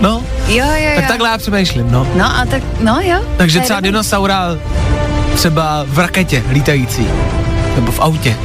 No, 0.00 0.22
Jo, 0.48 0.66
jo, 0.66 0.72
jo. 0.82 0.90
tak 0.96 1.08
takhle 1.08 1.28
já 1.28 1.38
přemýšlím, 1.38 1.90
no. 1.90 2.06
No 2.14 2.24
a 2.24 2.46
tak, 2.50 2.62
no 2.80 3.00
jo. 3.02 3.20
Takže 3.36 3.60
třeba 3.60 3.80
dobrý. 3.80 3.90
dinosaura 3.90 4.56
třeba 5.34 5.84
v 5.88 5.98
raketě 5.98 6.42
lítající. 6.52 7.06
Nebo 7.76 7.92
v 7.92 8.00
autě. 8.00 8.36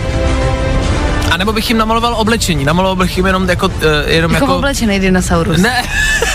A 1.31 1.37
nebo 1.37 1.53
bych 1.53 1.69
jim 1.69 1.77
namaloval 1.77 2.15
oblečení. 2.17 2.65
Namaloval 2.65 2.95
bych 2.95 3.17
jim 3.17 3.25
jenom 3.25 3.49
jako... 3.49 3.67
Uh, 3.67 3.73
jenom 4.07 4.33
Jako, 4.33 4.45
jako 4.45 4.55
oblečený 4.57 4.99
dinosaurus. 4.99 5.57
ne. 5.61 5.83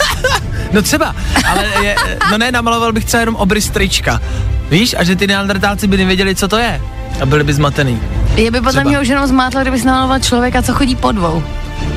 no 0.73 0.82
třeba, 0.82 1.14
ale 1.50 1.64
je, 1.82 1.97
no 2.31 2.38
ne, 2.38 2.52
namaloval 2.52 2.93
bych 2.93 3.05
třeba 3.05 3.20
jenom 3.20 3.37
obrys 3.37 3.70
trička. 3.70 4.20
Víš, 4.70 4.94
a 4.99 5.05
že 5.05 5.17
ty 5.17 5.26
neandertálci 5.26 5.87
by 5.87 5.97
nevěděli, 5.97 6.35
co 6.35 6.49
to 6.49 6.56
je. 6.58 6.81
A 7.23 7.26
byli 7.26 7.44
by 7.44 7.52
zmatený. 7.55 8.00
Je 8.37 8.50
by 8.50 8.58
podle 8.58 8.73
Třeba. 8.73 8.88
mě 8.91 9.00
už 9.00 9.08
jenom 9.08 9.26
zmátlo, 9.26 9.61
kdyby 9.61 9.82
namaloval 9.82 10.19
člověka, 10.19 10.62
co 10.62 10.73
chodí 10.75 10.97
po 10.97 11.12
dvou. 11.12 11.43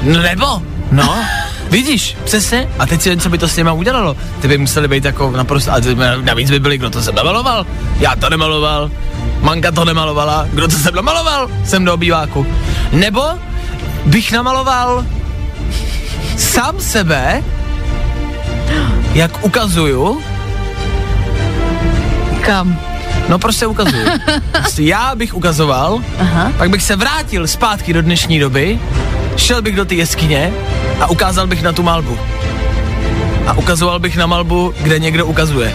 No 0.03 0.21
nebo, 0.21 0.61
no. 0.91 1.15
Vidíš, 1.73 2.17
přesně. 2.23 2.69
A 2.79 2.85
teď 2.85 3.01
si, 3.01 3.17
co 3.17 3.29
by 3.29 3.37
to 3.37 3.47
s 3.47 3.57
něma 3.57 3.73
udělalo? 3.73 4.15
Ty 4.41 4.47
by 4.47 4.57
museli 4.57 4.87
být 4.87 5.05
jako 5.05 5.31
naprosto, 5.31 5.71
a 5.71 5.75
navíc 6.21 6.49
by 6.51 6.59
byli, 6.59 6.77
kdo 6.77 6.89
to 6.89 7.01
jsem 7.01 7.15
namaloval. 7.15 7.65
Já 7.99 8.15
to 8.15 8.29
nemaloval. 8.29 8.91
Manka 9.41 9.71
to 9.71 9.85
nemalovala. 9.85 10.47
Kdo 10.51 10.67
to 10.67 10.75
jsem 10.75 10.95
namaloval? 10.95 11.49
Jsem 11.65 11.85
do 11.85 11.93
obýváku. 11.93 12.45
Nebo 12.91 13.23
bych 14.05 14.31
namaloval 14.31 15.05
sám 16.37 16.75
sebe, 16.79 17.43
jak 19.13 19.45
ukazuju, 19.45 20.21
Kam? 22.41 22.79
no 23.29 23.39
prostě 23.39 23.67
ukazuju. 23.67 24.07
Prostě 24.51 24.83
já 24.83 25.15
bych 25.15 25.33
ukazoval, 25.33 25.99
Aha. 26.19 26.51
pak 26.57 26.69
bych 26.69 26.83
se 26.83 26.95
vrátil 26.95 27.47
zpátky 27.47 27.93
do 27.93 28.01
dnešní 28.01 28.39
doby, 28.39 28.79
šel 29.37 29.61
bych 29.61 29.75
do 29.75 29.85
té 29.85 29.95
jeskyně 29.95 30.53
a 30.99 31.09
ukázal 31.09 31.47
bych 31.47 31.63
na 31.63 31.73
tu 31.73 31.83
malbu. 31.83 32.19
A 33.47 33.53
ukazoval 33.53 33.99
bych 33.99 34.17
na 34.17 34.25
malbu, 34.25 34.73
kde 34.81 34.99
někdo 34.99 35.25
ukazuje. 35.25 35.73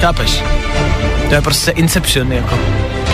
Chápeš? 0.00 0.42
To 1.28 1.34
je 1.34 1.42
prostě 1.42 1.70
Inception, 1.70 2.32
jako. 2.32 2.58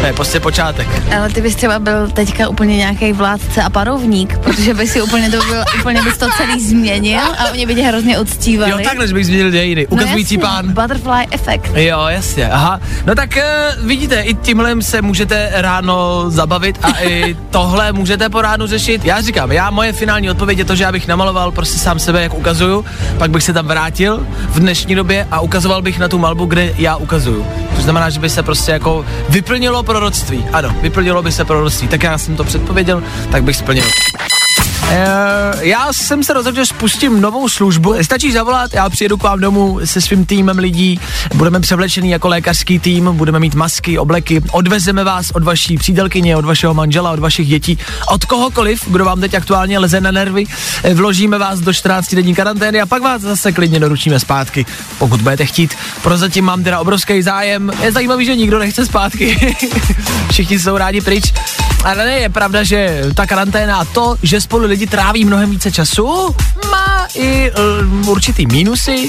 To 0.04 0.08
je 0.08 0.14
prostě 0.14 0.40
počátek. 0.40 0.88
Ale 1.18 1.28
ty 1.28 1.40
bys 1.40 1.56
třeba 1.56 1.78
byl 1.78 2.10
teďka 2.10 2.48
úplně 2.48 2.76
nějaký 2.76 3.12
vládce 3.12 3.62
a 3.62 3.70
parovník, 3.70 4.38
protože 4.38 4.74
by 4.74 4.86
si 4.86 5.02
úplně 5.02 5.30
to 5.30 5.36
byl, 5.36 5.64
úplně 5.80 6.02
bys 6.02 6.18
to 6.18 6.26
celý 6.36 6.60
změnil 6.60 7.20
a 7.38 7.50
oni 7.52 7.66
by 7.66 7.74
tě 7.74 7.82
hrozně 7.82 8.18
uctívali. 8.18 8.70
Jo, 8.70 8.78
takhle, 8.84 9.08
že 9.08 9.14
bych 9.14 9.26
změnil 9.26 9.50
dějiny. 9.50 9.86
Ukazující 9.86 10.36
no 10.36 10.42
jasně, 10.42 10.72
pán. 10.72 10.74
Butterfly 10.74 11.26
efekt. 11.30 11.70
Jo, 11.74 12.06
jasně, 12.08 12.50
aha. 12.50 12.80
No 13.06 13.14
tak 13.14 13.30
uh, 13.36 13.86
vidíte, 13.86 14.20
i 14.20 14.34
tímhle 14.34 14.82
se 14.82 15.02
můžete 15.02 15.50
ráno 15.54 16.24
zabavit 16.30 16.78
a 16.82 17.00
i 17.00 17.36
tohle 17.50 17.92
můžete 17.92 18.28
po 18.28 18.42
ránu 18.42 18.66
řešit. 18.66 19.04
Já 19.04 19.20
říkám, 19.20 19.52
já 19.52 19.70
moje 19.70 19.92
finální 19.92 20.30
odpověď 20.30 20.58
je 20.58 20.64
to, 20.64 20.76
že 20.76 20.84
já 20.84 20.92
bych 20.92 21.08
namaloval 21.08 21.50
prostě 21.50 21.78
sám 21.78 21.98
sebe, 21.98 22.22
jak 22.22 22.34
ukazuju, 22.34 22.84
pak 23.18 23.30
bych 23.30 23.42
se 23.42 23.52
tam 23.52 23.66
vrátil 23.66 24.26
v 24.48 24.60
dnešní 24.60 24.94
době 24.94 25.28
a 25.30 25.40
ukazoval 25.40 25.82
bych 25.82 25.98
na 25.98 26.08
tu 26.08 26.18
malbu, 26.18 26.46
kde 26.46 26.72
já 26.78 26.96
ukazuju. 26.96 27.46
To 27.76 27.82
znamená, 27.82 28.10
že 28.10 28.20
by 28.20 28.30
se 28.30 28.42
prostě 28.42 28.72
jako 28.72 29.06
vyplnilo 29.28 29.82
proroctví. 29.94 30.44
Ano, 30.52 30.76
vyplnilo 30.80 31.22
by 31.22 31.32
se 31.32 31.44
proroctví. 31.44 31.88
Tak 31.88 32.02
já 32.02 32.18
jsem 32.18 32.36
to 32.36 32.44
předpověděl, 32.44 33.02
tak 33.30 33.44
bych 33.44 33.56
splnil. 33.56 33.84
E, 34.94 35.66
já 35.66 35.92
jsem 35.92 36.24
se 36.24 36.32
rozhodl, 36.32 36.56
že 36.56 36.66
spustím 36.66 37.20
novou 37.20 37.48
službu. 37.48 37.94
Stačí 38.02 38.32
zavolat, 38.32 38.74
já 38.74 38.90
přijedu 38.90 39.16
k 39.16 39.22
vám 39.22 39.40
domů 39.40 39.80
se 39.84 40.00
svým 40.00 40.26
týmem 40.26 40.58
lidí, 40.58 41.00
budeme 41.34 41.60
převlečený 41.60 42.10
jako 42.10 42.28
lékařský 42.28 42.78
tým, 42.78 43.10
budeme 43.12 43.38
mít 43.38 43.54
masky, 43.54 43.98
obleky, 43.98 44.42
odvezeme 44.50 45.04
vás 45.04 45.30
od 45.30 45.42
vaší 45.42 45.76
přítelkyně, 45.76 46.36
od 46.36 46.44
vašeho 46.44 46.74
manžela, 46.74 47.10
od 47.10 47.18
vašich 47.18 47.48
dětí, 47.48 47.78
od 48.08 48.24
kohokoliv, 48.24 48.84
kdo 48.86 49.04
vám 49.04 49.20
teď 49.20 49.34
aktuálně 49.34 49.78
leze 49.78 50.00
na 50.00 50.10
nervy, 50.10 50.44
e, 50.82 50.94
vložíme 50.94 51.38
vás 51.38 51.60
do 51.60 51.72
14 51.72 52.14
denní 52.14 52.34
karantény 52.34 52.80
a 52.80 52.86
pak 52.86 53.02
vás 53.02 53.22
zase 53.22 53.52
klidně 53.52 53.80
doručíme 53.80 54.20
zpátky, 54.20 54.66
pokud 54.98 55.22
budete 55.22 55.46
chtít. 55.46 55.74
Prozatím 56.02 56.44
mám 56.44 56.64
teda 56.64 56.80
obrovský 56.80 57.22
zájem. 57.22 57.72
Je 57.82 57.92
zajímavý, 57.92 58.24
že 58.26 58.36
nikdo 58.36 58.58
nechce 58.58 58.86
zpátky. 58.86 59.56
Všichni 60.30 60.58
jsou 60.58 60.76
rádi 60.76 61.00
pryč. 61.00 61.32
Ale 61.84 62.04
ne, 62.04 62.16
je 62.18 62.28
pravda, 62.28 62.64
že 62.64 63.02
ta 63.14 63.26
karanténa 63.26 63.76
a 63.76 63.84
to, 63.84 64.16
že 64.22 64.40
spolu 64.40 64.66
lidi 64.66 64.86
tráví 64.86 65.24
mnohem 65.24 65.50
více 65.50 65.72
času, 65.72 66.34
má 66.70 67.08
i 67.14 67.50
uh, 67.50 68.08
určitý 68.08 68.46
mínusy. 68.46 69.06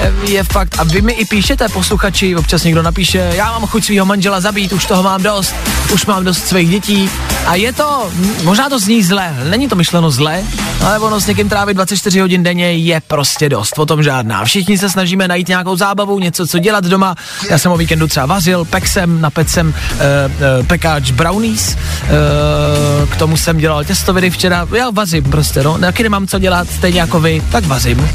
Eh, 0.00 0.12
Je 0.24 0.44
fakt, 0.44 0.78
a 0.78 0.84
vy 0.84 1.02
mi 1.02 1.12
i 1.12 1.24
píšete, 1.24 1.68
posluchači, 1.68 2.36
občas 2.36 2.64
někdo 2.64 2.82
napíše, 2.82 3.32
já 3.34 3.52
mám 3.52 3.66
chuť 3.66 3.84
svého 3.84 4.06
manžela 4.06 4.40
zabít, 4.40 4.72
už 4.72 4.84
toho 4.86 5.02
mám 5.02 5.22
dost, 5.22 5.54
už 5.92 6.06
mám 6.06 6.24
dost 6.24 6.46
svých 6.46 6.70
dětí. 6.70 7.10
A 7.46 7.54
je 7.54 7.72
to, 7.72 8.10
možná 8.44 8.68
to 8.68 8.78
zní 8.78 9.02
zle, 9.02 9.36
není 9.50 9.68
to 9.68 9.76
myšleno 9.76 10.10
zle, 10.10 10.42
ale 10.84 10.98
ono 10.98 11.20
s 11.20 11.26
někým 11.26 11.48
trávit 11.48 11.74
24 11.74 12.20
hodin 12.20 12.42
denně 12.42 12.72
je 12.72 13.00
prostě 13.06 13.48
dost, 13.48 13.78
o 13.78 13.86
tom 13.86 14.02
žádná. 14.02 14.44
Všichni 14.44 14.78
se 14.78 14.90
snažíme 14.90 15.28
najít 15.28 15.48
nějakou 15.48 15.76
zábavu, 15.76 16.18
něco, 16.18 16.46
co 16.46 16.58
dělat 16.58 16.84
doma. 16.84 17.14
Já 17.50 17.58
jsem 17.58 17.72
o 17.72 17.76
víkendu 17.76 18.06
třeba 18.06 18.26
vařil, 18.26 18.64
pek 18.64 18.88
jsem, 18.88 19.20
napec 19.20 19.48
jsem 19.48 19.68
uh, 19.68 19.72
uh, 19.72 20.66
pekáč 20.66 21.10
brownies, 21.10 21.76
uh, 21.76 23.08
k 23.08 23.16
tomu 23.16 23.36
jsem 23.36 23.58
dělal 23.58 23.84
těstoviny 23.84 24.30
včera, 24.30 24.68
já 24.76 24.90
vařím 24.90 25.24
prostě, 25.24 25.62
no, 25.62 25.78
taky 25.78 26.02
nemám 26.02 26.26
co 26.26 26.38
dělat, 26.38 26.68
stejně 26.70 27.00
jako 27.00 27.20
vy, 27.20 27.42
tak 27.50 27.64
vařím. 27.66 28.08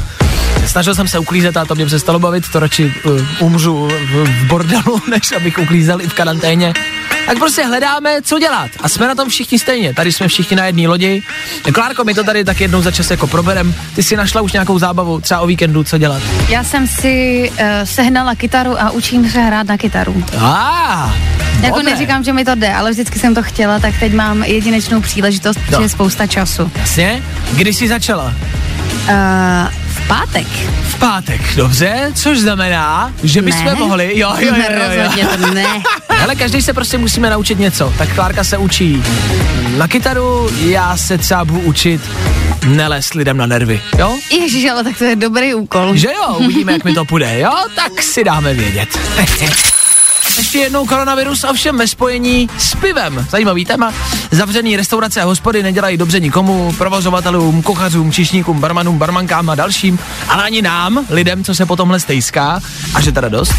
Snažil 0.66 0.94
jsem 0.94 1.08
se 1.08 1.18
uklízet 1.18 1.56
a 1.56 1.64
to 1.64 1.74
mě 1.74 1.86
přestalo 1.86 2.18
bavit, 2.18 2.48
to 2.52 2.60
radši 2.60 2.94
uh, 3.04 3.20
umřu 3.40 3.88
v, 3.88 4.24
v 4.24 4.46
bordelu, 4.46 5.00
než 5.10 5.32
abych 5.32 5.58
uklízel 5.58 6.00
i 6.00 6.08
v 6.08 6.14
karanténě. 6.14 6.72
Tak 7.26 7.38
prostě 7.38 7.64
hledáme, 7.66 8.22
co 8.22 8.38
dělat. 8.38 8.70
A 8.82 8.88
jsme 8.88 9.08
na 9.08 9.14
tom 9.14 9.28
všichni 9.28 9.58
stejně. 9.58 9.94
Tady 9.94 10.12
jsme 10.12 10.28
všichni 10.28 10.56
na 10.56 10.66
jedné 10.66 10.88
lodi. 10.88 11.22
Klárko, 11.74 12.04
my 12.04 12.14
to 12.14 12.24
tady 12.24 12.44
tak 12.44 12.60
jednou 12.60 12.82
za 12.82 12.90
čas 12.90 13.10
jako 13.10 13.26
proberem. 13.26 13.74
Ty 13.94 14.02
si 14.02 14.16
našla 14.16 14.40
už 14.40 14.52
nějakou 14.52 14.78
zábavu, 14.78 15.20
třeba 15.20 15.40
o 15.40 15.46
víkendu, 15.46 15.84
co 15.84 15.98
dělat? 15.98 16.22
Já 16.48 16.64
jsem 16.64 16.86
si 16.86 17.50
uh, 17.52 17.56
sehnala 17.84 18.34
kytaru 18.34 18.80
a 18.80 18.90
učím 18.90 19.30
se 19.30 19.40
hrát 19.40 19.66
na 19.66 19.76
kytaru. 19.78 20.24
A, 20.40 21.14
Jako 21.62 21.76
dobré. 21.78 21.92
neříkám, 21.92 22.24
že 22.24 22.32
mi 22.32 22.44
to 22.44 22.54
jde, 22.54 22.72
ale 22.74 22.90
vždycky 22.90 23.18
jsem 23.18 23.34
to 23.34 23.42
chtěla, 23.42 23.78
tak 23.78 23.94
teď 24.00 24.12
mám 24.12 24.42
jedinečnou 24.44 25.00
příležitost, 25.00 25.58
No. 25.70 25.78
no. 25.78 25.82
je 25.84 25.88
spousta 25.88 26.26
času. 26.26 26.70
Jasně? 26.76 27.22
Kdy 27.52 27.72
jsi 27.74 27.88
začala? 27.88 28.24
Uh, 29.08 29.12
v 29.96 30.08
pátek. 30.08 30.46
V 30.88 30.94
pátek, 30.98 31.40
dobře, 31.56 32.12
což 32.14 32.38
znamená, 32.38 33.12
že 33.22 33.42
bychom 33.42 33.64
Ne. 33.64 33.74
mohli, 33.74 34.18
jo, 34.18 34.34
jo, 34.38 34.48
jo, 34.48 34.54
jo, 34.56 34.80
jo. 34.80 35.02
Rozhodně 35.02 35.26
to 35.26 35.54
ne. 35.54 35.82
Ale 36.22 36.34
každý 36.36 36.62
se 36.62 36.72
prostě 36.72 36.98
musíme 36.98 37.30
naučit 37.30 37.58
něco. 37.58 37.92
Tak 37.98 38.14
Klárka 38.14 38.44
se 38.44 38.56
učí 38.58 39.02
na 39.76 39.88
kytaru, 39.88 40.50
já 40.60 40.96
se 40.96 41.18
třeba 41.18 41.44
budu 41.44 41.60
učit 41.60 42.00
nelést 42.66 43.14
lidem 43.14 43.36
na 43.36 43.46
nervy, 43.46 43.80
jo? 43.98 44.16
Ježíš, 44.30 44.70
ale 44.70 44.84
tak 44.84 44.98
to 44.98 45.04
je 45.04 45.16
dobrý 45.16 45.54
úkol. 45.54 45.96
Že 45.96 46.08
jo, 46.08 46.34
uvidíme, 46.38 46.72
jak 46.72 46.84
mi 46.84 46.94
to 46.94 47.04
půjde, 47.04 47.40
jo? 47.40 47.52
Tak 47.74 48.02
si 48.02 48.24
dáme 48.24 48.54
vědět. 48.54 48.88
Ještě 50.36 50.58
jednou 50.58 50.86
koronavirus, 50.86 51.44
ovšem 51.44 51.78
ve 51.78 51.88
spojení 51.88 52.48
s 52.58 52.74
pivem. 52.74 53.26
Zajímavý 53.30 53.64
téma. 53.64 53.92
Zavřený 54.30 54.76
restaurace 54.76 55.20
a 55.20 55.24
hospody 55.24 55.62
nedělají 55.62 55.96
dobře 55.96 56.20
nikomu, 56.20 56.74
provozovatelům, 56.78 57.62
kuchařům, 57.62 58.12
čišníkům, 58.12 58.60
barmanům, 58.60 58.98
barmankám 58.98 59.50
a 59.50 59.54
dalším, 59.54 59.98
ale 60.28 60.42
ani 60.42 60.62
nám, 60.62 61.06
lidem, 61.10 61.44
co 61.44 61.54
se 61.54 61.66
po 61.66 61.76
tomhle 61.76 62.00
stejská, 62.00 62.60
a 62.94 63.00
že 63.00 63.12
teda 63.12 63.28
dost. 63.28 63.54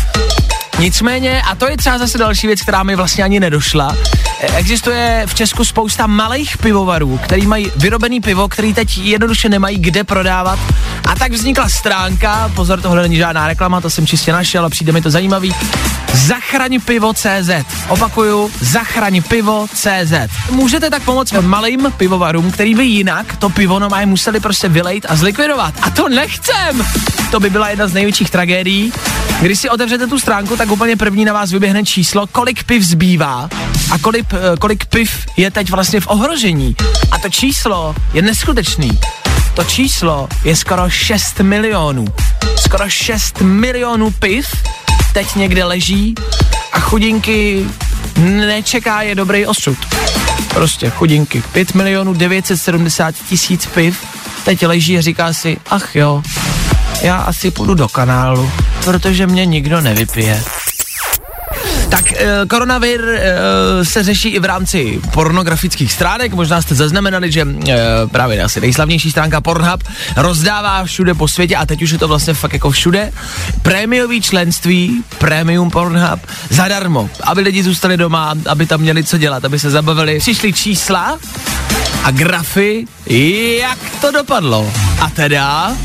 Nicméně, 0.80 1.42
a 1.42 1.56
to 1.56 1.68
je 1.68 1.78
třeba 1.78 1.98
zase 1.98 2.18
další 2.18 2.48
věc, 2.48 2.62
která 2.62 2.84
mi 2.84 2.96
vlastně 2.96 3.24
ani 3.24 3.40
nedošla, 3.40 3.98
e, 4.42 4.58
existuje 4.58 5.24
v 5.26 5.36
Česku 5.36 5.66
spousta 5.66 6.08
malých 6.08 6.58
pivovarů, 6.58 7.20
který 7.24 7.48
mají 7.48 7.72
vyrobený 7.76 8.22
pivo, 8.22 8.48
který 8.48 8.74
teď 8.74 8.98
jednoduše 8.98 9.50
nemají 9.50 9.78
kde 9.78 10.04
prodávat. 10.04 10.60
A 11.08 11.16
tak 11.16 11.32
vznikla 11.32 11.70
stránka, 11.70 12.52
pozor, 12.56 12.82
tohle 12.82 13.02
není 13.02 13.16
žádná 13.16 13.48
reklama, 13.48 13.82
to 13.82 13.90
jsem 13.90 14.08
čistě 14.08 14.32
našel 14.32 14.66
a 14.66 14.70
přijde 14.70 14.92
mi 14.92 15.02
to 15.02 15.12
zajímavý. 15.12 15.56
Zachraňpivo.cz 16.14 17.50
Opakuju, 17.88 18.52
zachraňpivo.cz 18.62 20.14
Můžete 20.52 20.90
tak 20.90 21.04
pomoct 21.04 21.32
malým 21.32 21.94
pivovarům, 21.98 22.52
který 22.52 22.76
by 22.76 22.86
jinak 22.86 23.36
to 23.36 23.50
pivo 23.50 23.80
normálně 23.80 24.06
museli 24.06 24.40
prostě 24.40 24.70
vylejt 24.70 25.06
a 25.10 25.16
zlikvidovat. 25.16 25.74
A 25.82 25.90
to 25.90 26.10
nechcem! 26.10 26.86
To 27.32 27.40
by 27.40 27.50
byla 27.50 27.70
jedna 27.70 27.88
z 27.88 27.94
největších 27.94 28.30
tragédií. 28.30 28.94
Když 29.42 29.60
si 29.60 29.70
otevřete 29.70 30.08
tu 30.08 30.20
stránku, 30.20 30.58
tak 30.58 30.72
úplně 30.72 30.96
první 30.96 31.26
na 31.26 31.34
vás 31.34 31.52
vyběhne 31.52 31.84
číslo, 31.84 32.28
kolik 32.28 32.64
piv 32.64 32.84
zbývá 32.84 33.50
a 33.92 33.98
kolik, 33.98 34.26
eh, 34.34 34.58
kolik 34.60 34.86
piv 34.86 35.26
je 35.38 35.52
teď 35.52 35.70
vlastně 35.70 36.02
v 36.02 36.08
ohrožení. 36.08 36.76
A 37.12 37.18
to 37.18 37.30
číslo 37.30 37.96
je 38.14 38.22
neskutečný. 38.22 39.00
To 39.58 39.64
číslo 39.64 40.28
je 40.44 40.56
skoro 40.56 40.90
6 40.90 41.40
milionů. 41.40 42.06
Skoro 42.56 42.90
6 42.90 43.42
milionů 43.42 44.12
piv 44.12 44.46
teď 45.14 45.36
někde 45.36 45.64
leží 45.64 46.16
a 46.72 46.80
chudinky 46.80 47.66
nečeká 48.18 49.02
je 49.02 49.16
dobrý 49.16 49.46
osud. 49.46 49.78
Prostě 50.54 50.90
chudinky. 50.90 51.44
5 51.52 51.74
milionů 51.74 52.14
970 52.14 53.16
tisíc 53.30 53.66
piv 53.66 54.06
teď 54.46 54.66
leží 54.66 54.98
a 54.98 55.02
říká 55.02 55.34
si, 55.34 55.58
ach 55.70 55.96
jo, 55.96 56.24
já 57.02 57.18
asi 57.18 57.52
půjdu 57.52 57.74
do 57.74 57.88
kanálu, 57.88 58.52
protože 58.84 59.28
mě 59.28 59.46
nikdo 59.46 59.82
nevypije. 59.82 60.44
Tak 61.90 62.12
eh, 62.12 62.46
koronavir 62.48 63.02
eh, 63.06 63.86
se 63.86 64.04
řeší 64.04 64.30
i 64.30 64.40
v 64.40 64.46
rámci 64.46 65.02
pornografických 65.14 65.94
stránek. 65.94 66.34
Možná 66.34 66.62
jste 66.62 66.76
zaznamenali, 66.76 67.32
že 67.32 67.48
eh, 67.48 67.76
právě 68.12 68.44
asi 68.44 68.62
nejslavnější 68.62 69.12
stránka 69.12 69.42
Pornhub 69.42 69.84
rozdává 70.18 70.84
všude 70.84 71.14
po 71.14 71.28
světě 71.28 71.56
a 71.56 71.66
teď 71.66 71.82
už 71.82 71.90
je 71.92 71.98
to 71.98 72.08
vlastně 72.08 72.34
fakt 72.34 72.54
jako 72.54 72.72
všude. 72.72 73.12
Prémiový 73.62 74.22
členství, 74.22 75.04
Premium 75.18 75.72
Pornhub, 75.72 76.20
zadarmo, 76.50 77.10
aby 77.24 77.42
lidi 77.42 77.64
zůstali 77.64 77.98
doma, 77.98 78.34
aby 78.50 78.66
tam 78.66 78.82
měli 78.82 79.04
co 79.04 79.18
dělat, 79.18 79.46
aby 79.46 79.60
se 79.60 79.70
zabavili. 79.70 80.20
Přišly 80.20 80.54
čísla 80.54 81.18
a 82.04 82.12
grafy, 82.12 82.86
jak 83.60 83.78
to 84.02 84.12
dopadlo. 84.12 84.72
A 85.00 85.10
teda 85.10 85.76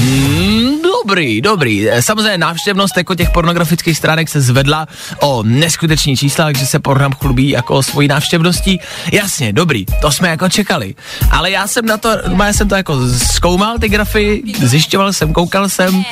Mm, 0.00 0.82
dobrý, 0.82 1.40
dobrý. 1.40 1.90
Eh, 1.90 2.02
Samozřejmě 2.02 2.38
návštěvnost 2.38 2.96
jako 2.96 3.14
těch 3.14 3.30
pornografických 3.30 3.96
stránek 3.96 4.28
se 4.28 4.40
zvedla 4.40 4.86
o 5.20 5.42
neskuteční 5.42 6.16
čísla, 6.16 6.44
takže 6.44 6.66
se 6.66 6.78
Pornhub 6.78 7.14
chlubí 7.14 7.48
jako 7.48 7.74
o 7.74 7.82
svojí 7.82 8.08
návštěvností. 8.08 8.80
Jasně, 9.12 9.52
dobrý, 9.52 9.86
to 10.00 10.12
jsme 10.12 10.28
jako 10.28 10.48
čekali. 10.48 10.94
Ale 11.30 11.50
já 11.50 11.66
jsem 11.66 11.86
na 11.86 11.96
to, 11.96 12.08
já 12.44 12.52
jsem 12.52 12.68
to 12.68 12.74
jako 12.74 13.08
zkoumal 13.18 13.78
ty 13.78 13.88
grafy, 13.88 14.42
zjišťoval 14.62 15.12
jsem, 15.12 15.32
koukal 15.32 15.68
jsem 15.68 16.02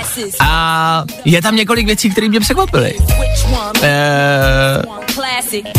a 0.40 1.04
je 1.25 1.42
tam 1.42 1.57
několik 1.57 1.87
věcí, 1.87 2.11
které 2.11 2.28
mě 2.28 2.40
překvapily. 2.40 2.95
Eh, 3.83 4.83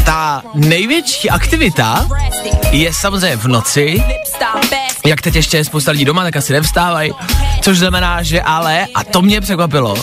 ta 0.06 0.42
největší 0.54 1.30
aktivita 1.30 2.08
je 2.72 2.94
samozřejmě 2.94 3.38
v 3.38 3.48
noci, 3.48 4.04
jak 5.06 5.22
teď 5.22 5.36
ještě 5.36 5.58
je 5.58 5.66
spousta 5.66 5.92
lidí 5.92 6.06
doma, 6.06 6.24
tak 6.24 6.36
asi 6.36 6.54
nevstávají, 6.54 7.12
což 7.62 7.78
znamená, 7.78 8.24
že 8.24 8.42
ale, 8.42 8.88
a 8.96 9.04
to 9.04 9.22
mě 9.22 9.42
překvapilo, 9.42 9.96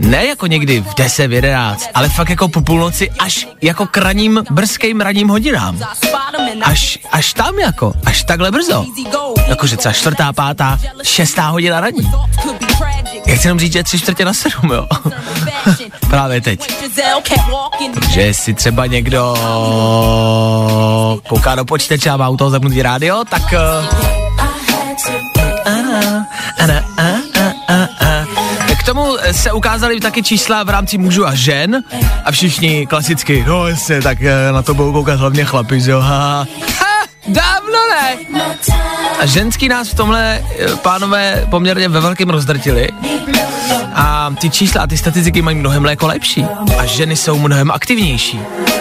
ne 0.00 0.26
jako 0.26 0.46
někdy 0.46 0.80
v 0.80 0.94
10, 0.94 1.26
v 1.26 1.32
11, 1.32 1.88
ale 1.94 2.08
fakt 2.08 2.30
jako 2.30 2.48
po 2.48 2.60
půlnoci 2.60 3.10
až 3.18 3.46
jako 3.62 3.86
k 3.86 3.96
raním, 3.96 4.44
brzkým 4.50 5.00
raním 5.00 5.28
hodinám. 5.28 5.78
Až, 6.62 6.98
až 7.12 7.32
tam 7.32 7.58
jako, 7.58 7.92
až 8.04 8.24
takhle 8.24 8.50
brzo. 8.50 8.84
Jakože 9.46 9.76
třeba 9.76 9.92
čtvrtá, 9.92 10.32
pátá, 10.32 10.78
šestá 11.02 11.48
hodina 11.48 11.80
raní. 11.80 12.10
Já 13.26 13.36
chci 13.36 13.46
jenom 13.46 13.58
říct, 13.58 13.72
že 13.72 13.78
je 13.78 13.84
tři 13.84 13.98
čtvrtě 13.98 14.24
na 14.24 14.32
sedm, 14.32 14.70
jo. 14.70 14.86
Právě 16.10 16.40
teď. 16.40 16.72
Že 18.10 18.34
si 18.34 18.54
třeba 18.54 18.86
někdo 18.86 19.34
kouká 21.28 21.54
do 21.54 21.64
počítače 21.64 22.10
a 22.10 22.16
má 22.16 22.28
u 22.28 22.36
toho 22.36 22.50
zapnutý 22.50 22.82
rádio, 22.82 23.24
tak... 23.30 23.54
A. 23.54 23.88
K 28.80 28.82
tomu 28.82 29.16
se 29.32 29.52
ukázaly 29.52 30.00
taky 30.00 30.22
čísla 30.22 30.62
v 30.62 30.68
rámci 30.68 30.98
mužů 30.98 31.26
a 31.26 31.34
žen 31.34 31.82
a 32.24 32.32
všichni 32.32 32.86
klasicky, 32.86 33.44
no 33.46 33.68
jasně, 33.68 34.02
tak 34.02 34.22
eh, 34.22 34.52
na 34.52 34.62
to 34.62 34.74
budou 34.74 34.92
koukat 34.92 35.18
hlavně 35.18 35.44
chlapi, 35.44 35.80
že 35.80 35.90
jo, 35.90 36.00
ha, 36.00 36.46
dávno 37.28 37.78
ne. 37.90 38.16
A 39.20 39.26
ženský 39.26 39.68
nás 39.68 39.88
v 39.88 39.94
tomhle, 39.94 40.44
eh, 40.58 40.76
pánové, 40.76 41.46
poměrně 41.50 41.88
ve 41.88 42.00
velkém 42.00 42.30
rozdrtili. 42.30 42.88
A 43.94 44.34
ty 44.40 44.50
čísla 44.50 44.82
a 44.82 44.86
ty 44.86 44.96
statistiky 44.96 45.42
mají 45.42 45.56
mnohem 45.56 45.84
jako 45.84 46.06
lepší. 46.06 46.44
A 46.78 46.86
ženy 46.86 47.16
jsou 47.16 47.38
mnohem 47.38 47.70
aktivnější. 47.70 48.40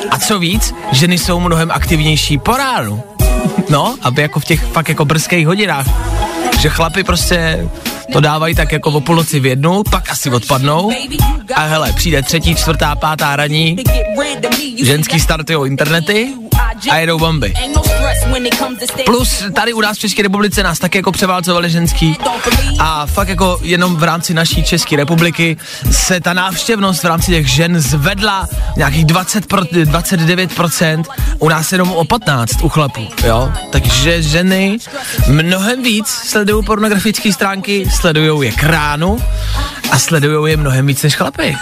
A 0.10 0.20
co 0.20 0.40
víc, 0.40 0.74
ženy 0.92 1.18
jsou 1.18 1.40
mnohem 1.40 1.72
aktivnější 1.72 2.38
po 2.38 2.58
ránu. 2.58 3.04
No, 3.70 3.96
aby 4.02 4.22
jako 4.22 4.40
v 4.40 4.46
těch 4.46 4.64
fakt 4.66 4.90
jako 4.90 5.06
brzkých 5.06 5.48
hodinách. 5.48 5.86
Že 6.60 6.70
chlapi 6.70 7.04
prostě 7.04 7.70
to 8.14 8.20
dávají 8.20 8.56
tak 8.56 8.72
jako 8.72 8.90
o 8.92 9.02
půlnoci 9.02 9.40
v 9.40 9.46
jednu, 9.46 9.84
pak 9.84 10.10
asi 10.10 10.30
odpadnou. 10.30 10.92
A 11.56 11.62
hele, 11.62 11.94
přijde 11.94 12.22
třetí, 12.22 12.56
čtvrtá, 12.56 12.96
pátá 12.96 13.36
raní, 13.36 13.78
ženský 14.84 15.20
startujou 15.20 15.66
internety 15.66 16.34
a 16.92 16.98
jedou 16.98 17.20
bomby. 17.20 17.54
Plus 19.06 19.44
tady 19.56 19.74
u 19.74 19.82
nás 19.82 19.98
v 19.98 20.00
České 20.00 20.22
republice 20.22 20.64
nás 20.64 20.80
taky 20.80 20.98
jako 20.98 21.12
převálcovali 21.12 21.70
ženský 21.70 22.18
a 22.80 23.06
fakt 23.06 23.30
jako 23.30 23.60
jenom 23.62 23.96
v 23.96 24.04
rámci 24.04 24.34
naší 24.34 24.64
České 24.64 24.96
republiky 24.96 25.58
se 25.92 26.20
ta 26.20 26.34
návštěvnost 26.34 27.04
v 27.04 27.08
rámci 27.08 27.32
těch 27.32 27.48
žen 27.48 27.80
zvedla 27.80 28.48
nějakých 28.78 29.06
20 29.06 29.46
pro, 29.46 29.62
29%, 29.62 31.04
u 31.40 31.50
nás 31.50 31.72
jenom 31.72 31.92
o 31.92 32.06
15 32.06 32.62
u 32.62 32.70
chlapů, 32.70 33.08
jo. 33.24 33.52
Takže 33.72 34.24
ženy 34.24 34.78
mnohem 35.28 35.84
víc 35.84 36.08
sledují 36.08 36.66
pornografické 36.66 37.34
stránky, 37.34 37.86
sledují 37.96 38.46
je 38.48 38.52
kránu 38.52 39.20
a 39.92 40.00
sledují 40.00 40.52
je 40.52 40.58
mnohem 40.58 40.88
víc 40.88 41.04
než 41.04 41.16
chlapy. 41.16 41.58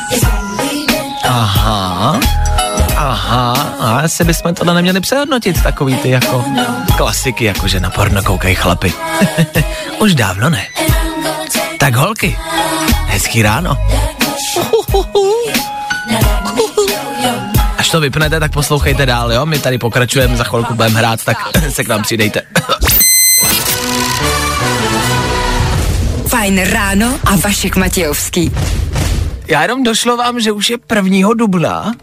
Aha. 1.24 2.20
Aha, 3.00 3.54
a 3.80 4.00
asi 4.00 4.24
bychom 4.24 4.54
tohle 4.54 4.74
neměli 4.74 5.00
přehodnotit, 5.00 5.63
takový 5.63 5.98
ty 5.98 6.10
jako 6.10 6.46
klasiky, 6.98 7.46
jako 7.46 7.68
že 7.68 7.80
na 7.80 7.89
porno 7.89 8.24
koukají 8.24 8.56
chlapy. 8.56 8.94
Už 10.00 10.16
dávno 10.16 10.50
ne. 10.50 10.68
Tak 11.80 11.96
holky, 11.96 12.38
hezký 13.06 13.42
ráno. 13.42 13.77
Až 17.77 17.89
to 17.89 18.00
vypnete, 18.00 18.39
tak 18.39 18.51
poslouchejte 18.51 19.06
dál, 19.06 19.34
jo? 19.34 19.46
My 19.46 19.60
tady 19.60 19.77
pokračujeme, 19.77 20.38
za 20.38 20.44
chvilku 20.44 20.74
budeme 20.74 21.00
hrát, 21.00 21.20
tak 21.25 21.38
se 21.70 21.84
k 21.84 21.88
nám 21.88 22.01
přidejte. 22.01 22.42
Fajn 26.27 26.63
ráno 26.63 27.20
a 27.25 27.36
Vašek 27.36 27.75
Matějovský. 27.75 28.51
Já 29.48 29.62
jenom 29.62 29.84
došlo 29.84 30.18
vám, 30.18 30.39
že 30.39 30.51
už 30.51 30.70
je 30.70 30.77
prvního 30.77 31.34
dubna. 31.34 31.94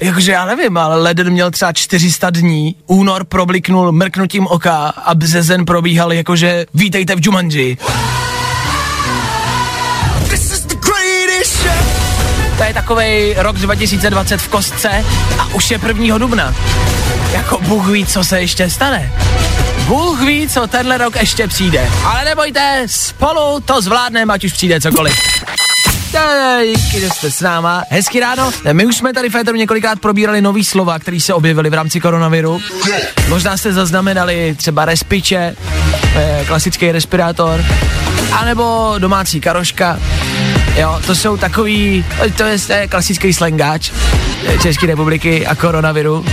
Jakože 0.00 0.32
já 0.32 0.44
nevím, 0.44 0.76
ale 0.76 1.02
leden 1.02 1.30
měl 1.30 1.50
třeba 1.50 1.72
400 1.72 2.30
dní, 2.30 2.76
únor 2.86 3.24
probliknul 3.24 3.92
mrknutím 3.92 4.46
oka 4.46 4.76
a 4.88 5.14
březen 5.14 5.64
probíhal 5.64 6.12
jakože 6.12 6.66
vítejte 6.74 7.16
v 7.16 7.18
Jumanji. 7.22 7.78
To 12.58 12.64
je 12.64 12.74
takovej 12.74 13.34
rok 13.38 13.56
2020 13.56 14.40
v 14.40 14.48
kostce 14.48 15.04
a 15.38 15.46
už 15.54 15.70
je 15.70 15.78
prvního 15.78 16.18
dubna. 16.18 16.54
Jako 17.32 17.58
Bůh 17.58 17.88
ví, 17.88 18.06
co 18.06 18.24
se 18.24 18.40
ještě 18.40 18.70
stane. 18.70 19.12
Bůh 19.86 20.22
ví, 20.22 20.48
co 20.48 20.66
tenhle 20.66 20.98
rok 20.98 21.16
ještě 21.16 21.48
přijde. 21.48 21.90
Ale 22.04 22.24
nebojte, 22.24 22.82
spolu 22.86 23.60
to 23.64 23.80
zvládneme, 23.82 24.34
ať 24.34 24.44
už 24.44 24.52
přijde 24.52 24.80
cokoliv. 24.80 25.14
Díky, 26.64 27.00
že 27.00 27.10
jste 27.10 27.30
s 27.30 27.40
náma. 27.40 27.82
Hezký 27.90 28.20
ráno. 28.20 28.50
My 28.72 28.86
už 28.86 28.96
jsme 28.96 29.12
tady 29.12 29.30
Féteru 29.30 29.56
několikrát 29.56 30.00
probírali 30.00 30.42
nový 30.42 30.64
slova, 30.64 30.98
které 30.98 31.20
se 31.20 31.34
objevily 31.34 31.70
v 31.70 31.74
rámci 31.74 32.00
koronaviru. 32.00 32.60
Možná 33.28 33.56
jste 33.56 33.72
zaznamenali 33.72 34.54
třeba 34.58 34.84
respiče, 34.84 35.56
klasický 36.46 36.92
respirátor, 36.92 37.64
anebo 38.32 38.94
domácí 38.98 39.40
karoška. 39.40 39.98
Jo, 40.76 41.00
to 41.06 41.14
jsou 41.14 41.36
takový, 41.36 42.04
to 42.36 42.42
je, 42.42 42.88
klasický 42.88 43.32
slangáč 43.34 43.90
eh, 44.46 44.58
České 44.58 44.86
republiky 44.86 45.46
a 45.46 45.54
koronaviru 45.54 46.24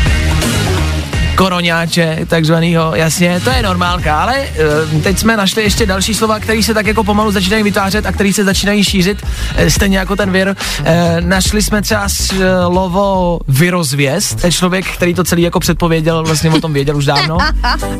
koroňáče, 1.35 2.19
takzvanýho, 2.27 2.95
jasně, 2.95 3.41
to 3.43 3.49
je 3.49 3.63
normálka, 3.63 4.21
ale 4.21 4.35
e, 4.37 5.01
teď 5.03 5.19
jsme 5.19 5.37
našli 5.37 5.63
ještě 5.63 5.85
další 5.85 6.13
slova, 6.13 6.39
které 6.39 6.63
se 6.63 6.73
tak 6.73 6.87
jako 6.87 7.03
pomalu 7.03 7.31
začínají 7.31 7.63
vytvářet 7.63 8.05
a 8.05 8.11
které 8.11 8.33
se 8.33 8.43
začínají 8.43 8.83
šířit, 8.83 9.25
e, 9.55 9.69
stejně 9.69 9.97
jako 9.97 10.15
ten 10.15 10.31
vir. 10.31 10.55
E, 10.83 11.21
našli 11.21 11.61
jsme 11.61 11.81
třeba 11.81 12.09
slovo 12.09 13.39
virozvěst, 13.47 14.43
je 14.43 14.51
člověk, 14.51 14.85
který 14.85 15.13
to 15.13 15.23
celý 15.23 15.41
jako 15.41 15.59
předpověděl, 15.59 16.23
vlastně 16.23 16.49
o 16.49 16.61
tom 16.61 16.73
věděl 16.73 16.97
už 16.97 17.05
dávno. 17.05 17.37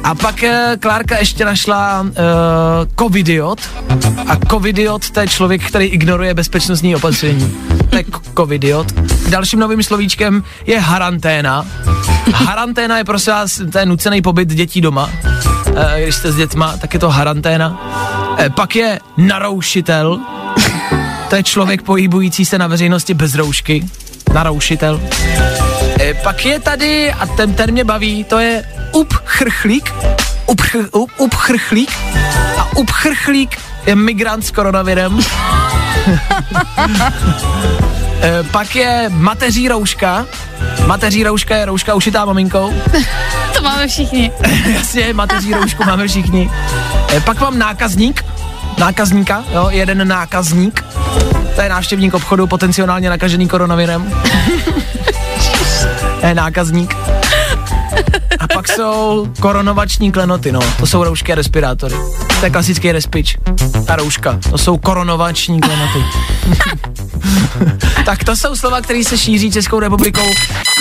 A 0.03 0.15
pak 0.15 0.43
Klárka 0.79 1.17
ještě 1.17 1.45
našla 1.45 2.05
e, 2.09 2.21
covidiot 2.99 3.61
a 4.27 4.37
covidiot 4.49 5.09
to 5.09 5.19
je 5.19 5.27
člověk, 5.27 5.67
který 5.67 5.85
ignoruje 5.85 6.33
bezpečnostní 6.33 6.95
opatření. 6.95 7.57
To 7.89 7.95
je 7.95 8.03
covidiot. 8.37 8.91
Dalším 9.29 9.59
novým 9.59 9.83
slovíčkem 9.83 10.43
je 10.65 10.79
haranténa. 10.79 11.65
Haranténa 12.33 12.97
je 12.97 13.03
prosím 13.25 13.33
vás, 13.33 13.61
je 13.79 13.85
nucený 13.85 14.21
pobyt 14.21 14.49
dětí 14.49 14.81
doma. 14.81 15.09
E, 15.75 16.03
když 16.03 16.15
jste 16.15 16.31
s 16.31 16.35
dětma, 16.35 16.77
tak 16.77 16.93
je 16.93 16.99
to 16.99 17.09
haranténa. 17.09 17.81
E, 18.39 18.49
pak 18.49 18.75
je 18.75 18.99
naroušitel. 19.17 20.19
To 21.29 21.35
je 21.35 21.43
člověk 21.43 21.81
pohybující 21.81 22.45
se 22.45 22.57
na 22.57 22.67
veřejnosti 22.67 23.13
bez 23.13 23.35
roušky. 23.35 23.85
Naroušitel. 24.33 25.01
E, 26.01 26.13
pak 26.13 26.45
je 26.45 26.59
tady, 26.59 27.11
a 27.11 27.25
ten, 27.25 27.53
ten 27.53 27.71
mě 27.71 27.83
baví, 27.83 28.23
to 28.23 28.39
je 28.39 28.63
upchrchlík. 28.91 29.93
Upchr, 30.47 30.77
up, 30.91 31.11
upchrchlík. 31.17 31.91
A 32.57 32.77
upchrchlík 32.77 33.57
je 33.85 33.95
migrant 33.95 34.45
s 34.45 34.51
koronavirem. 34.51 35.19
e, 38.21 38.43
pak 38.43 38.75
je 38.75 39.05
mateří 39.09 39.67
rouška. 39.67 40.25
Mateří 40.85 41.23
rouška 41.23 41.55
je 41.55 41.65
rouška 41.65 41.93
ušitá 41.93 42.25
maminkou. 42.25 42.73
To 43.55 43.61
máme 43.61 43.87
všichni. 43.87 44.31
Jasně, 44.73 45.13
mateří 45.13 45.53
roušku 45.53 45.83
máme 45.83 46.07
všichni. 46.07 46.51
E, 47.15 47.19
pak 47.19 47.39
mám 47.41 47.59
nákazník. 47.59 48.25
Nákazníka, 48.77 49.43
jo, 49.53 49.67
jeden 49.71 50.07
nákazník. 50.07 50.85
To 51.55 51.61
je 51.61 51.69
návštěvník 51.69 52.13
obchodu, 52.13 52.47
potenciálně 52.47 53.09
nakažený 53.09 53.47
koronavirem. 53.47 54.13
je 56.27 56.35
nákazník. 56.35 56.95
A 58.45 58.53
pak 58.53 58.67
jsou 58.67 59.27
koronovační 59.39 60.11
klenoty, 60.11 60.51
no. 60.51 60.59
To 60.79 60.87
jsou 60.87 61.03
roušky 61.03 61.31
a 61.31 61.35
respirátory. 61.35 61.95
To 62.39 62.45
je 62.45 62.49
klasický 62.49 62.91
respič. 62.91 63.37
Ta 63.87 63.95
rouška. 63.95 64.39
To 64.49 64.57
jsou 64.57 64.77
koronovační 64.77 65.59
klenoty. 65.61 66.03
tak 68.05 68.23
to 68.23 68.35
jsou 68.35 68.55
slova, 68.55 68.81
které 68.81 69.03
se 69.03 69.17
šíří 69.17 69.51
Českou 69.51 69.79
republikou. 69.79 70.29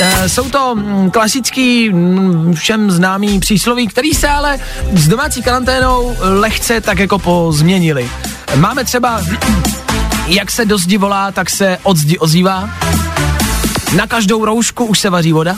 E, 0.01 0.29
jsou 0.29 0.51
to 0.51 0.75
mm, 0.75 1.11
klasický, 1.11 1.89
mm, 1.89 2.55
všem 2.55 2.91
známý 2.91 3.41
přísloví, 3.41 3.87
který 3.87 4.15
se 4.15 4.29
ale 4.29 4.59
s 4.93 5.09
domácí 5.09 5.43
karanténou 5.43 6.17
lehce 6.21 6.81
tak 6.81 6.99
jako 6.99 7.19
pozměnili. 7.19 8.11
Máme 8.57 8.85
třeba, 8.85 9.21
jak 10.27 10.51
se 10.51 10.65
do 10.65 10.79
zdi 10.79 10.99
volá, 10.99 11.33
tak 11.33 11.51
se 11.51 11.79
od 11.83 11.97
zdi 11.97 12.19
ozývá. 12.19 12.71
Na 13.97 14.07
každou 14.07 14.45
roušku 14.45 14.85
už 14.85 14.99
se 14.99 15.11
vaří 15.11 15.33
voda. 15.33 15.57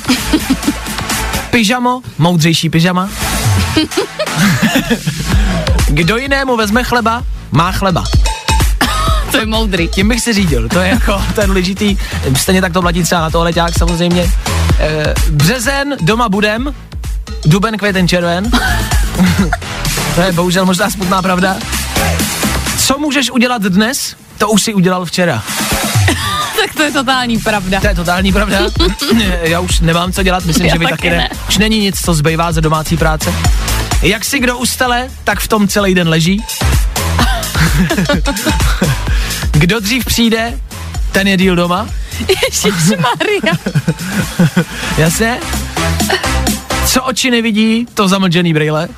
Pyžamo, 1.56 2.00
moudřejší 2.18 2.70
pyžama. 2.70 3.08
Kdo 5.88 6.16
jinému 6.16 6.56
vezme 6.56 6.84
chleba, 6.84 7.22
má 7.52 7.72
chleba. 7.72 8.04
To 9.30 9.38
je 9.38 9.46
moudrý. 9.46 9.88
Tím 9.88 10.08
bych 10.08 10.20
si 10.20 10.32
řídil, 10.32 10.68
to 10.68 10.80
je 10.80 10.88
jako 10.88 11.22
ten 11.34 11.46
důležitý, 11.46 11.96
stejně 12.36 12.60
tak 12.60 12.72
to 12.72 12.80
platí 12.80 13.02
třeba 13.02 13.20
na 13.20 13.30
toaleťák 13.30 13.78
samozřejmě. 13.78 14.32
E, 14.78 15.14
březen, 15.30 15.96
doma 16.00 16.28
budem, 16.28 16.74
duben, 17.44 17.78
květen, 17.78 18.08
červen. 18.08 18.50
to 20.14 20.20
je 20.20 20.32
bohužel 20.32 20.66
možná 20.66 20.90
smutná 20.90 21.22
pravda. 21.22 21.56
Co 22.78 22.98
můžeš 22.98 23.30
udělat 23.30 23.62
dnes, 23.62 24.16
to 24.38 24.48
už 24.48 24.62
si 24.62 24.74
udělal 24.74 25.04
včera. 25.04 25.42
tak 26.64 26.74
to 26.74 26.82
je 26.82 26.92
totální 26.92 27.38
pravda. 27.38 27.80
To 27.80 27.86
je 27.86 27.94
totální 27.94 28.32
pravda. 28.32 28.58
Já 29.42 29.60
už 29.60 29.80
nemám 29.80 30.12
co 30.12 30.22
dělat, 30.22 30.44
myslím, 30.44 30.66
Já 30.66 30.72
že 30.74 30.78
vy 30.78 30.84
taky 30.84 30.96
taky 30.96 31.10
ne. 31.10 31.16
ne. 31.16 31.28
Už 31.48 31.58
není 31.58 31.78
nic, 31.78 32.00
co 32.04 32.14
zbývá 32.14 32.52
ze 32.52 32.60
domácí 32.60 32.96
práce. 32.96 33.34
Jak 34.02 34.24
si 34.24 34.38
kdo 34.38 34.58
ustele, 34.58 35.08
tak 35.24 35.40
v 35.40 35.48
tom 35.48 35.68
celý 35.68 35.94
den 35.94 36.08
leží. 36.08 36.44
kdo 39.50 39.80
dřív 39.80 40.04
přijde, 40.04 40.58
ten 41.12 41.28
je 41.28 41.36
díl 41.36 41.56
doma. 41.56 41.88
Maria. 42.96 43.56
Jasně? 44.98 45.38
Co 46.96 47.02
oči 47.02 47.30
nevidí, 47.30 47.86
to 47.94 48.08
zamlžený 48.08 48.52
brýle. 48.52 48.88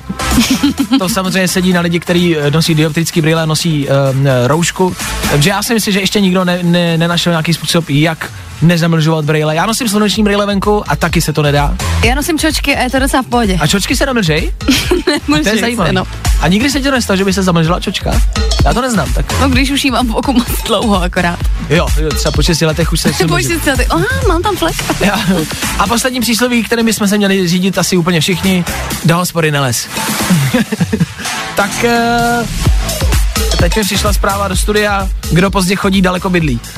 To 0.99 1.09
samozřejmě 1.09 1.47
sedí 1.47 1.73
na 1.73 1.81
lidi, 1.81 1.99
kteří 1.99 2.37
eh, 2.37 2.51
nosí 2.51 2.75
dioptrický 2.75 3.21
brýle, 3.21 3.47
nosí 3.47 3.87
um, 3.87 4.27
roušku. 4.45 4.95
Takže 5.31 5.49
já 5.49 5.63
si 5.63 5.73
myslím, 5.73 5.93
že 5.93 5.99
ještě 5.99 6.21
nikdo 6.21 6.45
ne, 6.45 6.59
ne, 6.63 6.97
nenašel 6.97 7.33
nějaký 7.33 7.53
způsob, 7.53 7.85
jak 7.89 8.31
nezamlžovat 8.61 9.25
brýle. 9.25 9.55
Já 9.55 9.65
nosím 9.65 9.89
sluneční 9.89 10.23
brýle 10.23 10.45
venku 10.45 10.83
a 10.87 10.95
taky 10.95 11.21
se 11.21 11.33
to 11.33 11.41
nedá. 11.41 11.75
Já 12.03 12.15
nosím 12.15 12.39
čočky 12.39 12.75
a 12.75 12.83
je 12.83 12.89
to 12.89 12.99
docela 12.99 13.23
v 13.23 13.27
pohodě. 13.27 13.57
A 13.61 13.67
čočky 13.67 13.95
se 13.95 14.05
namlžej? 14.05 14.53
To 15.43 15.49
je 15.49 15.57
zajímavé. 15.57 15.93
No. 15.93 16.03
A 16.41 16.47
nikdy 16.47 16.69
se 16.69 16.81
ti 16.81 16.91
nestalo, 16.91 17.17
že 17.17 17.25
by 17.25 17.33
se 17.33 17.43
zamlžila 17.43 17.79
čočka? 17.79 18.21
Já 18.65 18.73
to 18.73 18.81
neznám, 18.81 19.13
tak 19.13 19.39
No 19.41 19.49
když 19.49 19.71
už 19.71 19.85
jí 19.85 19.91
mám 19.91 20.07
v 20.07 20.15
oku 20.15 20.33
moc 20.33 20.47
dlouho 20.67 21.01
akorát. 21.01 21.39
jo, 21.69 21.87
jo 22.01 22.09
třeba 22.09 22.31
po 22.31 22.43
6 22.43 22.61
letech 22.61 22.91
už 22.91 23.01
se 23.01 23.11
bojíš 23.27 23.47
si 23.47 23.59
ty, 23.59 23.85
aha, 23.85 24.05
mám 24.27 24.41
tam 24.41 24.55
flek. 24.55 24.75
Já. 24.99 25.19
A 25.79 25.87
poslední 25.87 26.21
přísloví, 26.21 26.63
kterými 26.63 26.93
jsme 26.93 27.07
se 27.07 27.17
měli 27.17 27.47
řídit 27.47 27.77
asi 27.77 27.97
úplně 27.97 28.21
všichni, 28.21 28.65
do 29.05 29.17
hospody 29.17 29.51
neles. 29.51 29.87
tak 31.55 31.83
eh, 31.83 32.45
teď 33.59 33.75
mi 33.75 33.83
přišla 33.83 34.13
zpráva 34.13 34.47
do 34.47 34.57
studia, 34.57 35.09
kdo 35.31 35.51
pozdě 35.51 35.75
chodí, 35.75 36.01
daleko 36.01 36.29
bydlí. 36.29 36.59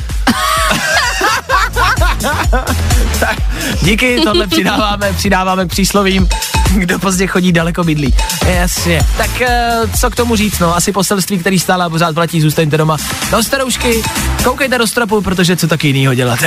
tak, 3.21 3.37
díky, 3.83 4.21
tohle 4.23 4.47
přidáváme, 4.47 5.13
přidáváme 5.13 5.65
k 5.65 5.69
příslovím, 5.69 6.27
kdo 6.75 6.99
pozdě 6.99 7.27
chodí, 7.27 7.51
daleko 7.51 7.83
bydlí. 7.83 8.15
Jasně. 8.45 9.01
Tak 9.17 9.41
eh, 9.41 9.79
co 9.99 10.09
k 10.09 10.15
tomu 10.15 10.35
říct, 10.35 10.59
no, 10.59 10.75
asi 10.75 10.91
poselství, 10.91 11.39
který 11.39 11.59
stále 11.59 11.85
a 11.85 11.89
pořád 11.89 12.15
platí, 12.15 12.41
zůstaňte 12.41 12.77
doma. 12.77 12.97
No 13.31 13.43
staroušky, 13.43 14.03
koukejte 14.43 14.77
do 14.77 14.87
stropu, 14.87 15.21
protože 15.21 15.55
co 15.55 15.67
taky 15.67 15.87
jinýho 15.87 16.13
dělat. 16.13 16.39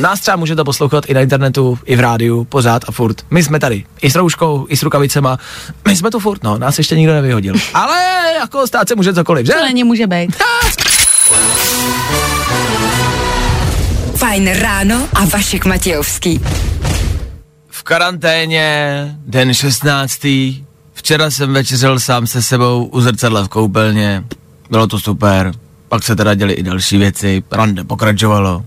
Nás 0.00 0.20
třeba 0.20 0.36
můžete 0.36 0.64
poslouchat 0.64 1.06
i 1.06 1.14
na 1.14 1.20
internetu, 1.20 1.78
i 1.84 1.96
v 1.96 2.00
rádiu, 2.00 2.44
pořád 2.44 2.82
a 2.88 2.92
furt. 2.92 3.22
My 3.30 3.42
jsme 3.42 3.60
tady, 3.60 3.84
i 4.02 4.10
s 4.10 4.14
rouškou, 4.14 4.66
i 4.68 4.76
s 4.76 4.82
rukavicema. 4.82 5.38
My 5.88 5.96
jsme 5.96 6.10
tu 6.10 6.20
furt, 6.20 6.42
no, 6.42 6.58
nás 6.58 6.78
ještě 6.78 6.96
nikdo 6.96 7.12
nevyhodil. 7.12 7.54
Ale 7.74 8.02
jako 8.40 8.66
stát 8.66 8.88
se 8.88 8.94
může 8.94 9.14
cokoliv, 9.14 9.46
že? 9.46 9.52
To 9.52 9.64
není 9.64 9.84
může 9.84 10.06
být. 10.06 10.36
Fajn 14.24 14.48
ráno 14.48 15.08
a 15.14 15.24
Vašek 15.24 15.64
Matějovský. 15.64 16.40
V 17.68 17.82
karanténě, 17.82 19.18
den 19.26 19.54
16. 19.54 20.26
Včera 20.92 21.30
jsem 21.30 21.52
večeřel 21.52 22.00
sám 22.00 22.26
se 22.26 22.42
sebou 22.42 22.84
u 22.84 23.00
zrcadla 23.00 23.44
v 23.44 23.48
koupelně. 23.48 24.24
Bylo 24.70 24.86
to 24.86 24.98
super. 24.98 25.52
Pak 25.88 26.02
se 26.02 26.16
teda 26.16 26.34
děly 26.34 26.52
i 26.52 26.62
další 26.62 26.98
věci. 26.98 27.42
Rande 27.50 27.84
pokračovalo. 27.84 28.64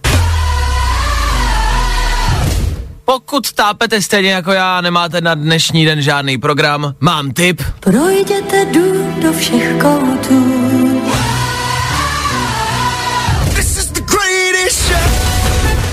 Pokud 3.05 3.51
tápete 3.51 4.01
stejně 4.01 4.31
jako 4.31 4.51
já, 4.51 4.81
nemáte 4.81 5.21
na 5.21 5.35
dnešní 5.35 5.85
den 5.85 6.01
žádný 6.01 6.37
program, 6.37 6.95
mám 6.99 7.31
tip. 7.31 7.61
Projděte 7.79 8.65
dům 8.65 9.21
do 9.21 9.33
všech 9.33 9.81
koutů. 9.81 10.86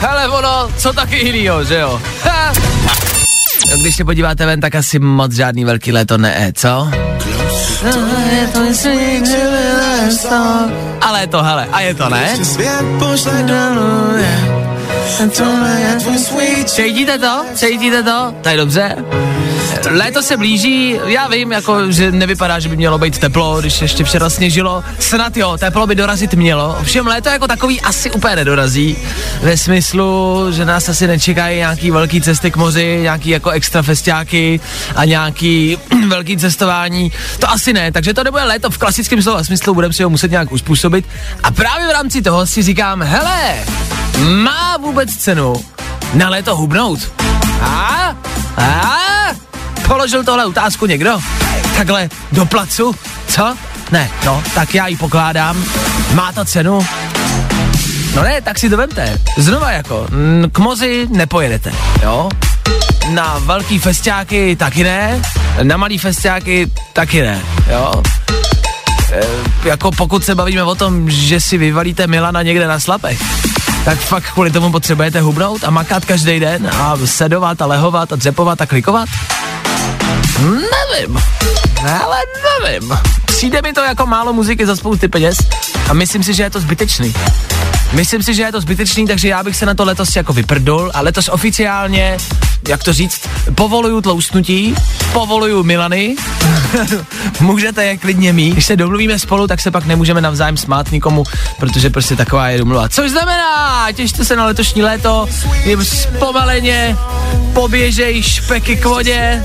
Hele, 0.05 0.29
ono, 0.29 0.71
co 0.79 0.93
taky 0.93 1.17
jinýho, 1.17 1.65
že 1.65 1.79
jo? 1.79 2.01
Ha! 2.25 2.53
No, 3.71 3.77
Když 3.83 3.97
se 3.97 4.05
podíváte 4.05 4.47
ven, 4.47 4.61
tak 4.61 4.75
asi 4.75 4.99
moc 4.99 5.33
žádný 5.33 5.65
velký 5.65 5.93
léto 5.93 6.19
ne, 6.19 6.53
co? 6.55 6.91
Ale 11.01 11.21
je 11.21 11.27
to, 11.27 11.43
hele, 11.43 11.69
a 11.73 11.81
je 11.81 11.95
to, 11.95 12.09
ne? 12.09 12.37
Cítíte 16.65 17.19
to? 17.19 17.45
Cítíte 17.55 18.03
to? 18.03 18.35
To 18.43 18.49
je 18.49 18.57
dobře. 18.57 18.97
Léto 19.91 20.23
se 20.23 20.37
blíží, 20.37 20.99
já 21.07 21.29
vím, 21.29 21.53
jako, 21.53 21.93
že 21.93 22.13
nevypadá, 22.13 22.59
že 22.59 22.69
by 22.69 22.77
mělo 22.77 22.99
být 22.99 23.19
teplo, 23.19 23.61
když 23.61 23.83
ještě 23.83 24.05
včera 24.05 24.31
sněžilo. 24.31 24.85
Snad 24.99 25.37
jo, 25.37 25.57
teplo 25.59 25.87
by 25.87 25.95
dorazit 25.95 26.35
mělo. 26.35 26.77
Ovšem 26.81 27.07
léto 27.07 27.29
jako 27.29 27.49
takový 27.49 27.81
asi 27.81 28.11
úplně 28.11 28.37
nedorazí. 28.37 28.97
Ve 29.43 29.57
smyslu, 29.57 30.47
že 30.51 30.65
nás 30.65 30.89
asi 30.89 31.07
nečekají 31.07 31.57
nějaký 31.57 31.91
velký 31.91 32.21
cesty 32.21 32.51
k 32.51 32.57
moři, 32.57 32.99
nějaký 33.03 33.31
jako 33.31 33.51
extra 33.51 33.83
festiáky 33.83 34.61
a 34.97 35.05
nějaký 35.05 35.79
velký 36.09 36.37
cestování. 36.37 37.13
To 37.39 37.51
asi 37.51 37.73
ne, 37.73 37.93
takže 37.93 38.15
to 38.15 38.25
nebude 38.25 38.45
léto 38.45 38.71
v 38.71 38.79
klasickém 38.79 39.23
slova 39.23 39.45
smyslu, 39.45 39.75
budeme 39.75 39.95
si 39.95 40.03
ho 40.03 40.11
muset 40.11 40.31
nějak 40.31 40.53
uspůsobit. 40.53 41.05
A 41.43 41.51
právě 41.51 41.89
v 41.89 41.91
rámci 41.91 42.23
toho 42.23 42.47
si 42.47 42.63
říkám, 42.63 43.03
hele, 43.03 43.57
má 44.19 44.74
vůbec 44.85 45.17
cenu 45.17 45.55
na 46.15 46.29
léto 46.29 46.57
hubnout? 46.57 47.13
A? 47.63 48.17
A? 48.57 48.99
Položil 49.87 50.25
tohle 50.25 50.47
otázku 50.47 50.87
někdo? 50.87 51.19
Takhle 51.77 52.09
do 52.33 52.47
placu? 52.47 52.95
Co? 53.29 53.57
Ne, 53.91 54.11
no, 54.25 54.43
tak 54.55 54.75
já 54.75 54.87
ji 54.87 54.97
pokládám. 54.97 55.65
Má 56.15 56.33
to 56.33 56.45
cenu? 56.45 56.87
No 58.15 58.23
ne, 58.23 58.41
tak 58.41 58.59
si 58.59 58.71
to 58.71 58.77
vemte. 58.77 59.19
Znova 59.39 59.71
jako, 59.71 60.07
k 60.53 60.59
mozi 60.59 61.07
nepojedete, 61.11 61.73
jo? 62.03 62.29
Na 63.11 63.39
velký 63.39 63.79
festiáky 63.79 64.57
taky 64.57 64.85
ne, 64.85 65.23
na 65.63 65.77
malý 65.77 65.99
festiáky 65.99 66.71
taky 66.93 67.23
ne, 67.23 67.41
jo? 67.73 68.03
E, 69.13 69.21
jako 69.69 69.91
pokud 69.91 70.25
se 70.25 70.35
bavíme 70.35 70.63
o 70.63 70.75
tom, 70.75 71.11
že 71.11 71.41
si 71.41 71.59
vyvalíte 71.59 72.07
Milana 72.07 72.43
někde 72.43 72.67
na 72.67 72.81
slapech, 72.81 73.21
tak 73.85 73.99
fakt 73.99 74.31
kvůli 74.33 74.51
tomu 74.51 74.73
potřebujete 74.73 75.21
hubnout 75.21 75.65
a 75.65 75.71
makat 75.71 76.05
každý 76.05 76.41
den 76.41 76.71
a 76.81 76.97
sedovat 77.05 77.63
a 77.63 77.67
lehovat 77.67 78.13
a 78.13 78.17
dřepovat 78.17 78.61
a 78.61 78.67
klikovat? 78.67 79.09
Nevím. 80.43 81.19
Ale 82.03 82.17
nevím. 82.63 82.99
Přijde 83.25 83.63
mi 83.63 83.73
to 83.73 83.81
jako 83.81 84.07
málo 84.07 84.33
muziky 84.33 84.67
za 84.67 84.77
spousty 84.77 85.09
peněz 85.09 85.37
a 85.89 85.93
myslím 85.93 86.23
si, 86.23 86.35
že 86.35 86.43
je 86.43 86.51
to 86.51 86.61
zbytečný. 86.61 87.15
Myslím 87.95 88.23
si, 88.23 88.35
že 88.35 88.43
je 88.43 88.53
to 88.53 88.61
zbytečný, 88.61 89.07
takže 89.07 89.29
já 89.29 89.43
bych 89.43 89.57
se 89.57 89.67
na 89.67 89.75
to 89.75 89.85
letos 89.85 90.17
jako 90.17 90.33
vyprdul 90.33 90.91
a 90.95 91.01
letos 91.01 91.29
oficiálně, 91.29 92.17
jak 92.69 92.85
to 92.85 92.93
říct, 92.93 93.29
povoluju 93.55 94.01
tloustnutí, 94.01 94.75
povoluju 95.13 95.63
Milany, 95.63 96.17
můžete 97.41 97.85
je 97.85 97.97
klidně 97.97 98.33
mít. 98.33 98.53
Když 98.53 98.67
se 98.67 98.77
domluvíme 98.77 99.19
spolu, 99.19 99.47
tak 99.47 99.61
se 99.61 99.71
pak 99.71 99.87
nemůžeme 99.87 100.21
navzájem 100.21 100.57
smát 100.57 100.93
nikomu, 100.93 101.25
protože 101.61 101.91
prostě 101.91 102.17
taková 102.17 102.49
je 102.49 102.59
domluva. 102.59 102.89
Což 102.89 103.11
znamená, 103.11 103.87
těšte 103.93 104.25
se 104.25 104.37
na 104.37 104.47
letošní 104.47 104.83
léto, 104.83 105.27
je 105.65 105.85
zpomaleně, 105.85 106.97
poběžej 107.53 108.23
špeky 108.23 108.77
k 108.77 108.85
vodě. 108.85 109.45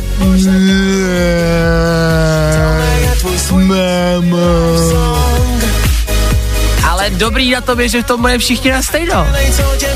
Ale 6.99 7.09
dobrý 7.09 7.51
na 7.51 7.62
tom 7.62 7.79
je, 7.79 7.89
že 7.89 8.03
v 8.03 8.05
tom 8.05 8.21
bude 8.21 8.38
všichni 8.38 8.71
na 8.71 8.81
stejno. 8.83 9.27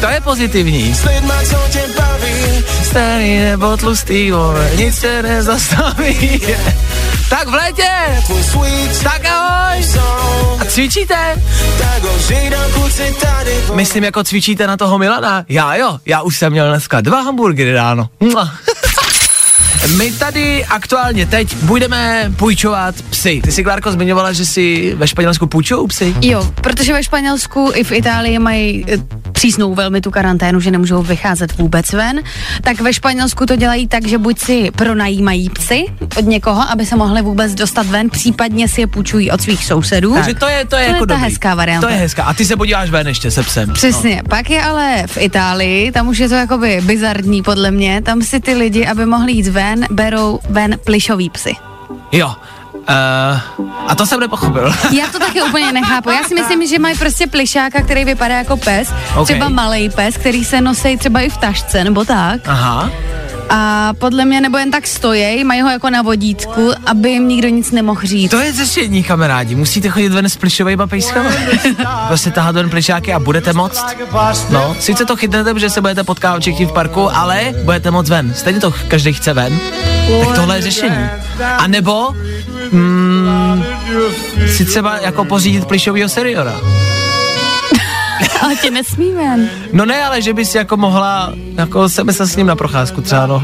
To 0.01 0.07
je 0.07 0.21
pozitivní. 0.21 0.95
Starý 2.83 3.39
nebo 3.39 3.77
tlustý, 3.77 4.31
vole, 4.31 4.71
nic 4.75 4.95
se 4.95 5.23
nezastaví. 5.23 6.41
tak 7.29 7.47
v 7.47 7.53
létě, 7.53 7.89
tak 9.03 9.25
ahoj. 9.25 9.83
A 10.59 10.65
cvičíte? 10.65 11.41
Myslím, 13.73 14.03
jako 14.03 14.23
cvičíte 14.23 14.67
na 14.67 14.77
toho 14.77 14.97
Milana? 14.97 15.45
Já 15.49 15.75
jo, 15.75 15.99
já 16.05 16.21
už 16.21 16.37
jsem 16.37 16.51
měl 16.51 16.69
dneska 16.69 17.01
dva 17.01 17.21
hamburgery 17.21 17.73
ráno. 17.73 18.09
My 19.87 20.11
tady 20.11 20.65
aktuálně 20.65 21.25
teď 21.25 21.55
budeme 21.55 22.31
půjčovat 22.35 22.95
psy. 23.09 23.41
Ty 23.43 23.51
jsi, 23.51 23.63
Klárko, 23.63 23.91
zmiňovala, 23.91 24.33
že 24.33 24.45
si 24.45 24.93
ve 24.95 25.07
Španělsku 25.07 25.47
půjčují 25.47 25.87
psy? 25.87 26.15
Jo, 26.21 26.51
protože 26.61 26.93
ve 26.93 27.03
Španělsku 27.03 27.71
i 27.75 27.83
v 27.83 27.91
Itálii 27.91 28.39
mají 28.39 28.85
eh, 28.87 28.97
přísnou 29.31 29.75
velmi 29.75 30.01
tu 30.01 30.11
karanténu, 30.11 30.59
že 30.59 30.71
nemůžou 30.71 31.01
vycházet 31.03 31.57
vůbec 31.57 31.91
ven, 31.93 32.21
tak 32.61 32.81
ve 32.81 32.93
Španělsku 32.93 33.45
to 33.45 33.55
dělají 33.55 33.87
tak, 33.87 34.07
že 34.07 34.17
buď 34.17 34.39
si 34.39 34.71
pronajímají 34.75 35.49
psy 35.49 35.85
od 36.17 36.25
někoho, 36.25 36.69
aby 36.71 36.85
se 36.85 36.95
mohli 36.95 37.21
vůbec 37.21 37.53
dostat 37.53 37.85
ven, 37.85 38.09
případně 38.09 38.67
si 38.67 38.81
je 38.81 38.87
půjčují 38.87 39.31
od 39.31 39.41
svých 39.41 39.65
sousedů. 39.65 40.13
Takže 40.13 40.33
to 40.33 40.47
je, 40.47 40.55
to 40.55 40.59
je 40.59 40.65
To 40.65 40.75
je 40.75 40.83
jako 40.93 41.05
ta 41.05 41.13
dobrý. 41.13 41.23
hezká 41.29 41.55
varianta. 41.55 41.87
To 41.87 41.93
je 41.93 41.99
hezká. 41.99 42.23
A 42.23 42.33
ty 42.33 42.45
se 42.45 42.55
podíváš 42.55 42.89
ven 42.89 43.07
ještě 43.07 43.31
se 43.31 43.43
psem. 43.43 43.73
Přesně. 43.73 44.15
No. 44.23 44.29
Pak 44.29 44.49
je 44.49 44.63
ale 44.63 45.03
v 45.07 45.17
Itálii, 45.17 45.91
tam 45.91 46.07
už 46.07 46.17
je 46.17 46.29
to 46.29 46.35
jakoby 46.35 46.81
bizarní 46.85 47.41
podle 47.43 47.71
mě, 47.71 48.01
tam 48.01 48.21
si 48.21 48.39
ty 48.39 48.53
lidi, 48.53 48.85
aby 48.85 49.05
mohli 49.05 49.31
jít 49.31 49.47
ven, 49.47 49.72
berou 49.91 50.39
ven 50.49 50.77
plišový 50.83 51.29
psy. 51.29 51.55
Jo. 52.11 52.27
Uh, 52.73 53.39
a 53.87 53.95
to 53.95 54.05
jsem 54.05 54.19
nepochopil. 54.19 54.73
Já 54.91 55.07
to 55.07 55.19
taky 55.19 55.41
úplně 55.41 55.71
nechápu. 55.71 56.09
Já 56.11 56.23
si 56.23 56.35
myslím, 56.35 56.67
že 56.67 56.79
mají 56.79 56.97
prostě 56.97 57.27
plišáka, 57.27 57.81
který 57.81 58.05
vypadá 58.05 58.37
jako 58.37 58.57
pes, 58.57 58.93
Ok. 59.15 59.23
třeba 59.27 59.49
malý 59.49 59.89
pes, 59.89 60.17
který 60.17 60.45
se 60.45 60.61
nosí 60.61 60.97
třeba 60.97 61.19
i 61.19 61.29
v 61.29 61.37
tašce 61.37 61.83
nebo 61.83 62.05
tak. 62.05 62.41
Aha. 62.47 62.89
A 63.49 63.93
podle 63.93 64.25
mě 64.25 64.41
nebo 64.41 64.57
jen 64.57 64.71
tak 64.71 64.87
stojí, 64.87 65.43
mají 65.43 65.61
ho 65.61 65.69
jako 65.69 65.89
na 65.89 66.01
vodítku, 66.01 66.71
aby 66.85 67.09
jim 67.09 67.27
nikdo 67.27 67.49
nic 67.49 67.71
nemohl 67.71 68.01
říct. 68.03 68.31
To 68.31 68.39
je 68.39 68.53
řešení, 68.53 69.03
kamarádi. 69.03 69.55
Musíte 69.55 69.89
chodit 69.89 70.09
ven 70.09 70.29
s 70.29 70.37
plišovejma 70.37 70.87
pejskama. 70.87 71.29
prostě 72.07 72.31
tahat 72.31 72.55
ven 72.55 72.69
plišáky 72.69 73.13
a 73.13 73.19
budete 73.19 73.53
moct. 73.53 73.85
No, 74.49 74.75
sice 74.79 75.05
to 75.05 75.15
chytnete, 75.15 75.53
protože 75.53 75.69
se 75.69 75.81
budete 75.81 76.03
potkávat 76.03 76.41
všichni 76.41 76.65
v 76.65 76.71
parku, 76.71 77.15
ale 77.15 77.53
budete 77.63 77.91
moc 77.91 78.09
ven. 78.09 78.33
Stejně 78.33 78.59
to 78.59 78.73
každý 78.87 79.13
chce 79.13 79.33
ven. 79.33 79.59
Tak 80.25 80.35
tohle 80.35 80.57
je 80.57 80.61
řešení. 80.61 81.09
A 81.57 81.67
nebo 81.67 82.15
mm, 82.71 83.63
si 84.47 84.65
třeba 84.65 84.97
jako 84.97 85.25
pořídit 85.25 85.65
plišovýho 85.65 86.09
seniora. 86.09 86.59
Ale 88.43 88.55
tě 88.55 88.71
nesmíme. 88.71 89.49
No 89.73 89.85
ne, 89.85 90.05
ale 90.05 90.21
že 90.21 90.33
bys 90.33 90.55
jako 90.55 90.77
mohla 90.77 91.33
jako 91.57 91.89
se 91.89 92.03
myslet 92.03 92.27
s 92.27 92.35
ním 92.35 92.47
na 92.47 92.55
procházku 92.55 93.01
třeba, 93.01 93.25
no. 93.27 93.43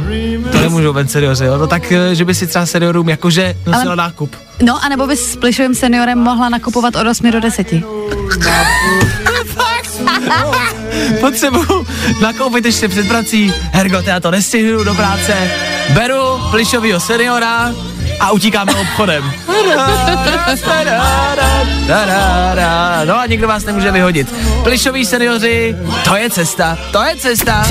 To 0.52 0.60
nemůžu 0.62 0.94
ven 0.94 1.08
senioři, 1.08 1.46
jo. 1.46 1.58
No 1.58 1.68
tak, 1.68 1.92
eh, 1.92 2.16
že 2.16 2.26
by 2.26 2.36
si 2.36 2.48
třeba 2.48 2.66
seniorům 2.66 3.10
jakože 3.10 3.56
nosila 3.68 3.84
Ale- 3.86 3.96
nákup. 3.96 4.36
No, 4.64 4.84
anebo 4.86 5.08
bys 5.08 5.32
s 5.32 5.36
plišovým 5.36 5.76
seniorem 5.76 6.20
mohla 6.20 6.50
nakupovat 6.50 6.96
od 6.96 7.08
8 7.08 7.32
do 7.32 7.40
10. 7.40 7.84
Potřebuju 11.22 11.88
nakoupit 12.22 12.66
ještě 12.66 12.88
před 12.88 13.08
prací. 13.08 13.54
Hergot, 13.72 14.08
já 14.08 14.20
to 14.20 14.32
nestihnu 14.32 14.84
do 14.84 14.94
práce. 14.94 15.52
Beru 15.94 16.40
plišovýho 16.52 17.00
seniora 17.00 17.72
a 18.20 18.32
utíkáme 18.32 18.76
obchodem. 18.76 19.34
No 23.06 23.20
a 23.20 23.26
nikdo 23.26 23.48
vás 23.48 23.64
nemůže 23.66 23.92
vyhodit. 23.92 24.36
Plišoví 24.64 25.06
seniori, 25.06 25.76
to 26.04 26.16
je 26.16 26.30
cesta, 26.30 26.78
to 26.92 27.04
je 27.04 27.16
cesta. 27.16 27.64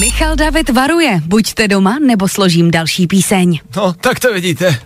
Michal 0.00 0.36
David 0.36 0.70
varuje, 0.70 1.20
buďte 1.24 1.68
doma, 1.68 1.98
nebo 2.06 2.28
složím 2.28 2.70
další 2.70 3.06
píseň. 3.06 3.58
No, 3.76 3.92
tak 3.92 4.20
to 4.20 4.32
vidíte. 4.34 4.78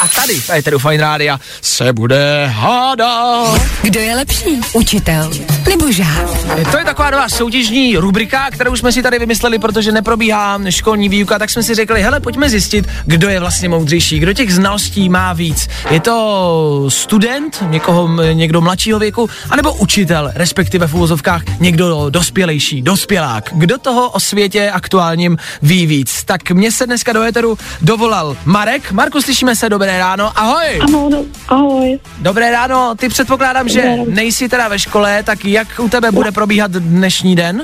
A 0.00 0.08
tady, 0.08 0.34
v 0.34 0.50
Eteru 0.50 0.78
Fine 0.78 0.96
Rádia, 0.96 1.40
se 1.62 1.92
bude 1.92 2.46
hádat. 2.46 3.62
Kdo 3.82 4.00
je 4.00 4.16
lepší? 4.16 4.60
Učitel 4.72 5.30
nebo 5.68 5.92
žák? 5.92 6.44
To 6.70 6.78
je 6.78 6.84
taková 6.84 7.10
nová 7.10 7.28
soutěžní 7.28 7.96
rubrika, 7.96 8.50
kterou 8.50 8.76
jsme 8.76 8.92
si 8.92 9.02
tady 9.02 9.18
vymysleli, 9.18 9.58
protože 9.58 9.92
neprobíhá 9.92 10.60
školní 10.68 11.08
výuka, 11.08 11.38
tak 11.38 11.50
jsme 11.50 11.62
si 11.62 11.74
řekli, 11.74 12.02
hele, 12.02 12.20
pojďme 12.20 12.50
zjistit, 12.50 12.88
kdo 13.06 13.28
je 13.28 13.40
vlastně 13.40 13.68
moudřejší, 13.68 14.18
kdo 14.18 14.32
těch 14.32 14.54
znalostí 14.54 15.08
má 15.08 15.32
víc. 15.32 15.68
Je 15.90 16.00
to 16.00 16.86
student, 16.88 17.64
někoho, 17.68 18.08
někdo 18.32 18.60
mladšího 18.60 18.98
věku, 18.98 19.30
anebo 19.50 19.72
učitel, 19.72 20.32
respektive 20.34 20.86
v 20.86 20.94
úvozovkách 20.94 21.42
někdo 21.60 22.06
dospělejší, 22.10 22.82
dospělák. 22.82 23.50
Kdo 23.52 23.78
toho 23.78 24.10
o 24.10 24.20
světě 24.20 24.70
aktuálním 24.70 25.38
ví 25.62 25.86
víc? 25.86 26.24
Tak 26.24 26.50
mě 26.50 26.72
se 26.72 26.86
dneska 26.86 27.12
do 27.12 27.22
éteru 27.22 27.58
dovolal 27.80 28.36
Marek. 28.44 28.92
Marku, 28.92 29.22
slyšíme 29.22 29.56
se, 29.56 29.68
dobré 29.68 29.89
ráno, 29.98 30.32
ahoj. 30.38 30.78
Ano, 30.82 31.08
no, 31.10 31.24
ahoj. 31.48 31.98
Dobré 32.18 32.50
ráno, 32.50 32.94
ty 32.98 33.08
předpokládám, 33.08 33.68
že 33.68 33.80
Dobré 33.80 33.96
ráno. 33.96 34.04
nejsi 34.08 34.48
teda 34.48 34.68
ve 34.68 34.78
škole, 34.78 35.22
tak 35.22 35.44
jak 35.44 35.68
u 35.78 35.88
tebe 35.88 36.10
bude 36.12 36.32
probíhat 36.32 36.70
dnešní 36.70 37.36
den? 37.36 37.62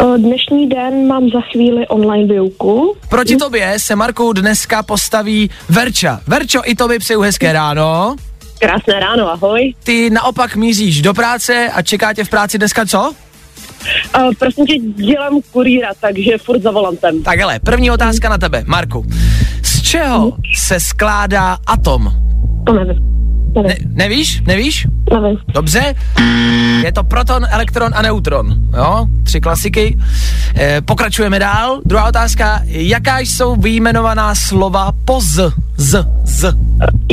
Eh, 0.00 0.18
Dnešní 0.18 0.68
den 0.68 1.06
mám 1.06 1.28
za 1.34 1.40
chvíli 1.52 1.86
online 1.86 2.34
výuku. 2.34 2.96
Proti 3.08 3.36
tobě 3.36 3.74
se 3.78 3.96
Marku 3.96 4.32
dneska 4.32 4.82
postaví 4.82 5.50
Verča. 5.68 6.20
Verčo, 6.26 6.60
i 6.64 6.74
tobě 6.74 6.98
přeju 6.98 7.20
hezké 7.20 7.52
ráno. 7.52 8.16
Krásné 8.58 9.00
ráno, 9.00 9.30
ahoj. 9.32 9.74
Ty 9.84 10.10
naopak 10.10 10.56
míříš 10.56 11.02
do 11.02 11.14
práce 11.14 11.70
a 11.74 11.82
čeká 11.82 12.14
tě 12.14 12.24
v 12.24 12.28
práci 12.28 12.58
dneska 12.58 12.86
co? 12.86 13.12
Uh, 14.16 14.32
prosím 14.38 14.66
tě, 14.66 14.74
dělám 14.78 15.40
kurýra, 15.52 15.88
takže 16.00 16.38
furt 16.38 16.62
za 16.62 16.70
volantem. 16.70 17.22
Tak 17.22 17.38
hele, 17.38 17.58
první 17.58 17.90
otázka 17.90 18.28
na 18.28 18.38
tebe, 18.38 18.64
Marku. 18.66 19.06
Z 19.88 19.90
čeho 19.90 20.32
se 20.56 20.80
skládá 20.80 21.58
atom? 21.66 22.12
To 22.66 22.72
nevím. 22.72 22.96
Nevím, 23.54 23.68
Ne, 23.68 23.74
nevíš? 24.04 24.40
Nevíš? 24.46 24.86
nevím. 25.12 25.38
Dobře, 25.54 25.94
je 26.84 26.92
to 26.92 27.04
proton, 27.04 27.46
elektron 27.50 27.92
a 27.94 28.02
neutron. 28.02 28.54
Jo, 28.76 29.06
tři 29.22 29.40
klasiky. 29.40 29.98
E, 30.58 30.80
pokračujeme 30.80 31.38
dál. 31.38 31.80
Druhá 31.86 32.08
otázka. 32.08 32.60
Jaká 32.64 33.18
jsou 33.18 33.56
vyjmenovaná 33.56 34.34
slova 34.34 34.92
po 35.04 35.20
z? 35.20 35.52
Z, 35.76 36.06
z. 36.24 36.42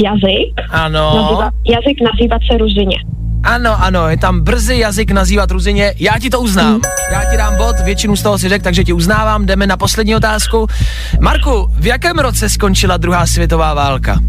Jazyk? 0.04 0.62
Ano, 0.72 1.16
Nazýva, 1.16 1.52
jazyk 1.70 1.98
nazývat 2.12 2.42
se 2.52 2.58
ruzině. 2.58 2.98
Ano, 3.46 3.84
ano, 3.84 4.10
je 4.10 4.18
tam 4.18 4.42
brzy 4.42 4.78
jazyk 4.78 5.12
nazývat 5.12 5.52
ruzině. 5.52 5.94
Já 6.00 6.20
ti 6.20 6.30
to 6.30 6.42
uznám. 6.42 6.82
Já 7.12 7.32
ti 7.32 7.38
dám 7.38 7.58
bod, 7.58 7.76
většinu 7.84 8.16
z 8.16 8.24
toho 8.24 8.38
si 8.38 8.50
řekl, 8.50 8.64
takže 8.64 8.84
ti 8.84 8.94
uznávám. 8.94 9.46
Jdeme 9.46 9.68
na 9.68 9.78
poslední 9.78 10.16
otázku. 10.16 10.68
Marku, 11.20 11.72
v 11.80 11.86
jakém 11.86 12.20
roce 12.20 12.50
skončila 12.50 12.98
druhá 12.98 13.28
světová 13.28 13.74
válka? 13.74 14.20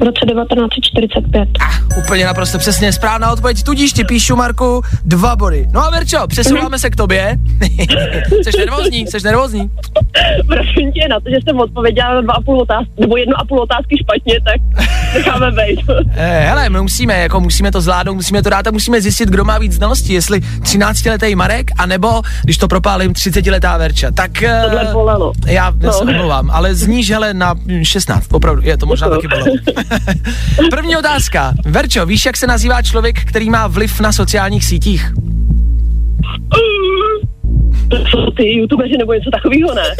V 0.00 0.02
roce 0.02 0.26
1945. 0.26 1.48
Ah, 1.60 1.98
úplně 1.98 2.24
naprosto 2.24 2.58
přesně 2.58 2.92
správná 2.92 3.32
odpověď, 3.32 3.62
tudíž 3.62 3.92
ti 3.92 4.04
píšu, 4.04 4.36
Marku, 4.36 4.82
dva 5.04 5.36
body. 5.36 5.66
No 5.72 5.84
a 5.84 5.90
Verčo, 5.90 6.26
přesouváme 6.28 6.78
se 6.78 6.90
k 6.90 6.96
tobě. 6.96 7.36
Jseš 8.42 8.56
nervózní, 8.58 9.00
jseš 9.06 9.22
nervózní. 9.22 9.70
Prosím 10.46 10.92
tě, 10.92 11.08
na 11.10 11.20
to, 11.20 11.30
že 11.30 11.36
jsem 11.48 11.60
odpověděla 11.60 12.14
na 12.14 12.20
dva 12.20 12.34
a 12.34 12.40
půl 12.40 12.60
otázky, 12.60 12.90
nebo 12.98 13.16
jednu 13.16 13.34
a 13.40 13.44
půl 13.44 13.60
otázky 13.60 13.96
špatně, 14.02 14.34
tak 14.44 14.86
necháme 15.14 15.50
být. 15.50 15.80
Eh, 16.14 16.40
hele, 16.48 16.68
my 16.68 16.80
musíme, 16.80 17.20
jako 17.20 17.40
musíme 17.40 17.72
to 17.72 17.80
zvládnout, 17.80 18.14
musíme 18.14 18.42
to 18.42 18.50
dát 18.50 18.66
a 18.66 18.70
musíme 18.70 19.00
zjistit, 19.00 19.28
kdo 19.28 19.44
má 19.44 19.58
víc 19.58 19.72
znalostí, 19.72 20.12
jestli 20.12 20.40
13-letý 20.40 21.34
Marek, 21.34 21.70
anebo, 21.78 22.22
když 22.44 22.58
to 22.58 22.68
propálím, 22.68 23.12
30-letá 23.12 23.78
Verča. 23.78 24.10
Tak 24.10 24.42
eh, 24.42 24.62
Tohle 24.64 24.88
bolelo. 24.92 25.32
já 25.46 25.72
no. 25.80 25.92
se 25.92 26.04
No. 26.04 26.10
omlouvám, 26.12 26.50
ale 26.50 26.74
zníž, 26.74 27.10
hele, 27.10 27.34
na 27.34 27.54
16, 27.82 28.26
opravdu, 28.32 28.62
je 28.64 28.76
to 28.76 28.86
možná 28.86 29.08
taky 29.08 29.28
Děkuju. 29.28 29.56
První 30.70 30.96
otázka. 30.96 31.52
Verčo, 31.64 32.06
víš, 32.06 32.26
jak 32.26 32.36
se 32.36 32.46
nazývá 32.46 32.82
člověk, 32.82 33.24
který 33.24 33.50
má 33.50 33.66
vliv 33.66 34.00
na 34.00 34.12
sociálních 34.12 34.64
sítích? 34.64 35.12
To 37.90 37.96
jsou 37.96 38.30
ty 38.30 38.48
youtubeři 38.50 38.96
nebo 38.98 39.12
něco 39.12 39.30
takového, 39.30 39.74
ne? 39.74 39.82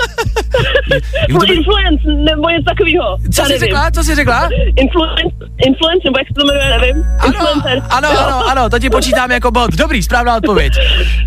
YouTube- 1.29 1.53
influence 1.55 2.09
nebo 2.35 2.49
něco 2.49 2.65
takového. 2.65 3.17
Co 3.35 3.45
jsi 3.45 3.59
řekla? 3.59 3.91
Co 3.91 4.05
jsi 4.05 4.15
řekla? 4.15 4.49
Influence, 4.77 5.23
influence, 5.67 6.03
nebo 6.05 6.19
jak 6.19 6.29
se 6.29 6.35
to 6.35 6.47
jmenuje, 6.47 6.69
nevím. 6.81 7.05
Ano, 7.19 7.27
Influencer. 7.33 7.83
ano, 7.91 8.09
Jo. 8.13 8.19
ano, 8.27 8.49
ano, 8.51 8.71
to 8.71 8.79
ti 8.79 8.91
počítám 8.91 9.31
jako 9.31 9.51
bod. 9.51 9.71
Dobrý, 9.75 10.03
správná 10.03 10.37
odpověď. 10.37 10.73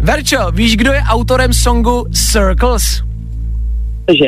Verčo, 0.02 0.52
víš, 0.52 0.78
kdo 0.78 0.94
je 0.94 1.02
autorem 1.08 1.54
songu 1.54 2.06
Circles? 2.14 3.04
Že? 4.20 4.26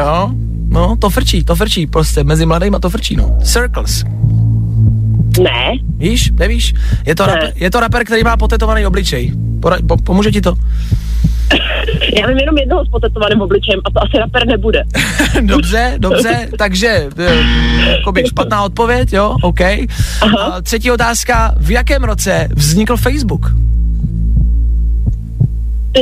Jo, 0.00 0.30
no, 0.74 0.96
to 0.98 1.10
frčí, 1.10 1.44
to 1.44 1.56
frčí, 1.56 1.86
prostě 1.86 2.24
mezi 2.24 2.46
mladýma 2.46 2.78
to 2.78 2.90
frčí, 2.90 3.16
no. 3.16 3.38
Circles. 3.44 4.04
Ne. 5.42 5.72
Víš, 5.98 6.30
nevíš? 6.38 6.74
Je 7.06 7.14
to, 7.14 7.26
Ne. 7.26 7.32
rapper, 7.34 7.52
je 7.56 7.70
to 7.70 7.80
rapper, 7.80 8.04
který 8.04 8.22
má 8.24 8.36
potetovaný 8.36 8.86
obličej. 8.86 9.32
Pora, 9.60 9.76
po, 9.88 9.96
pomůže 9.96 10.30
ti 10.30 10.40
to? 10.40 10.54
Já 12.20 12.26
vím 12.26 12.38
jenom 12.38 12.58
jednoho 12.58 12.84
s 12.84 12.88
potetovaným 12.88 13.40
obličejem 13.40 13.80
a 13.84 13.90
to 13.90 14.02
asi 14.02 14.18
rapper 14.18 14.46
nebude. 14.46 14.82
dobře, 15.42 15.94
dobře, 15.98 16.48
takže 16.58 17.08
eh, 17.18 17.34
jakoby 17.98 18.24
špatná 18.26 18.62
odpověď, 18.62 19.12
jo, 19.12 19.36
OK. 19.42 19.60
A 19.60 20.60
třetí 20.62 20.90
otázka, 20.90 21.54
v 21.58 21.70
jakém 21.70 22.04
roce 22.04 22.48
vznikl 22.54 22.96
Facebook? 22.96 23.52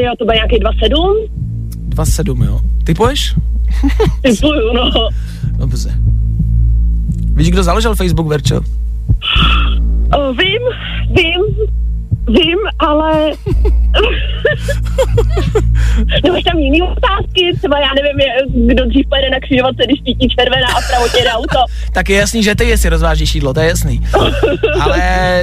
Jo, 0.03 0.13
to 0.19 0.25
bude 0.25 0.35
nějaký 0.37 0.59
27? 0.59 1.17
27, 1.89 2.43
jo. 2.43 2.61
Typuješ? 2.85 3.35
Typuju, 4.23 4.73
no. 4.75 5.09
Dobře. 5.59 5.95
Víš, 7.35 7.51
kdo 7.51 7.62
založil 7.62 7.95
Facebook, 7.95 8.27
Verčo? 8.27 8.61
O, 10.18 10.35
vím, 10.35 10.62
vím, 11.11 11.68
vím, 12.33 12.59
ale... 12.79 13.12
no 16.27 16.33
máš 16.33 16.42
tam 16.45 16.59
jiný 16.59 16.83
otázky, 16.83 17.42
třeba 17.59 17.79
já 17.79 17.88
nevím, 17.95 18.21
je- 18.21 18.73
kdo 18.75 18.85
dřív 18.88 19.07
pojede 19.09 19.31
na 19.31 19.40
křižovatce, 19.40 19.83
když 19.87 20.01
svítí 20.01 20.29
červená 20.29 20.66
a 20.77 20.81
vpravo 20.81 21.09
tě 21.09 21.23
jde 21.25 21.31
auto. 21.33 21.59
Tak 21.92 22.09
je 22.09 22.16
jasný, 22.18 22.42
že 22.42 22.55
ty 22.55 22.64
jestli 22.64 22.88
rozvážíš 22.88 23.31
šídlo, 23.31 23.55
to 23.55 23.61
je 23.61 23.68
jasný. 23.68 24.07
Ale 24.81 25.01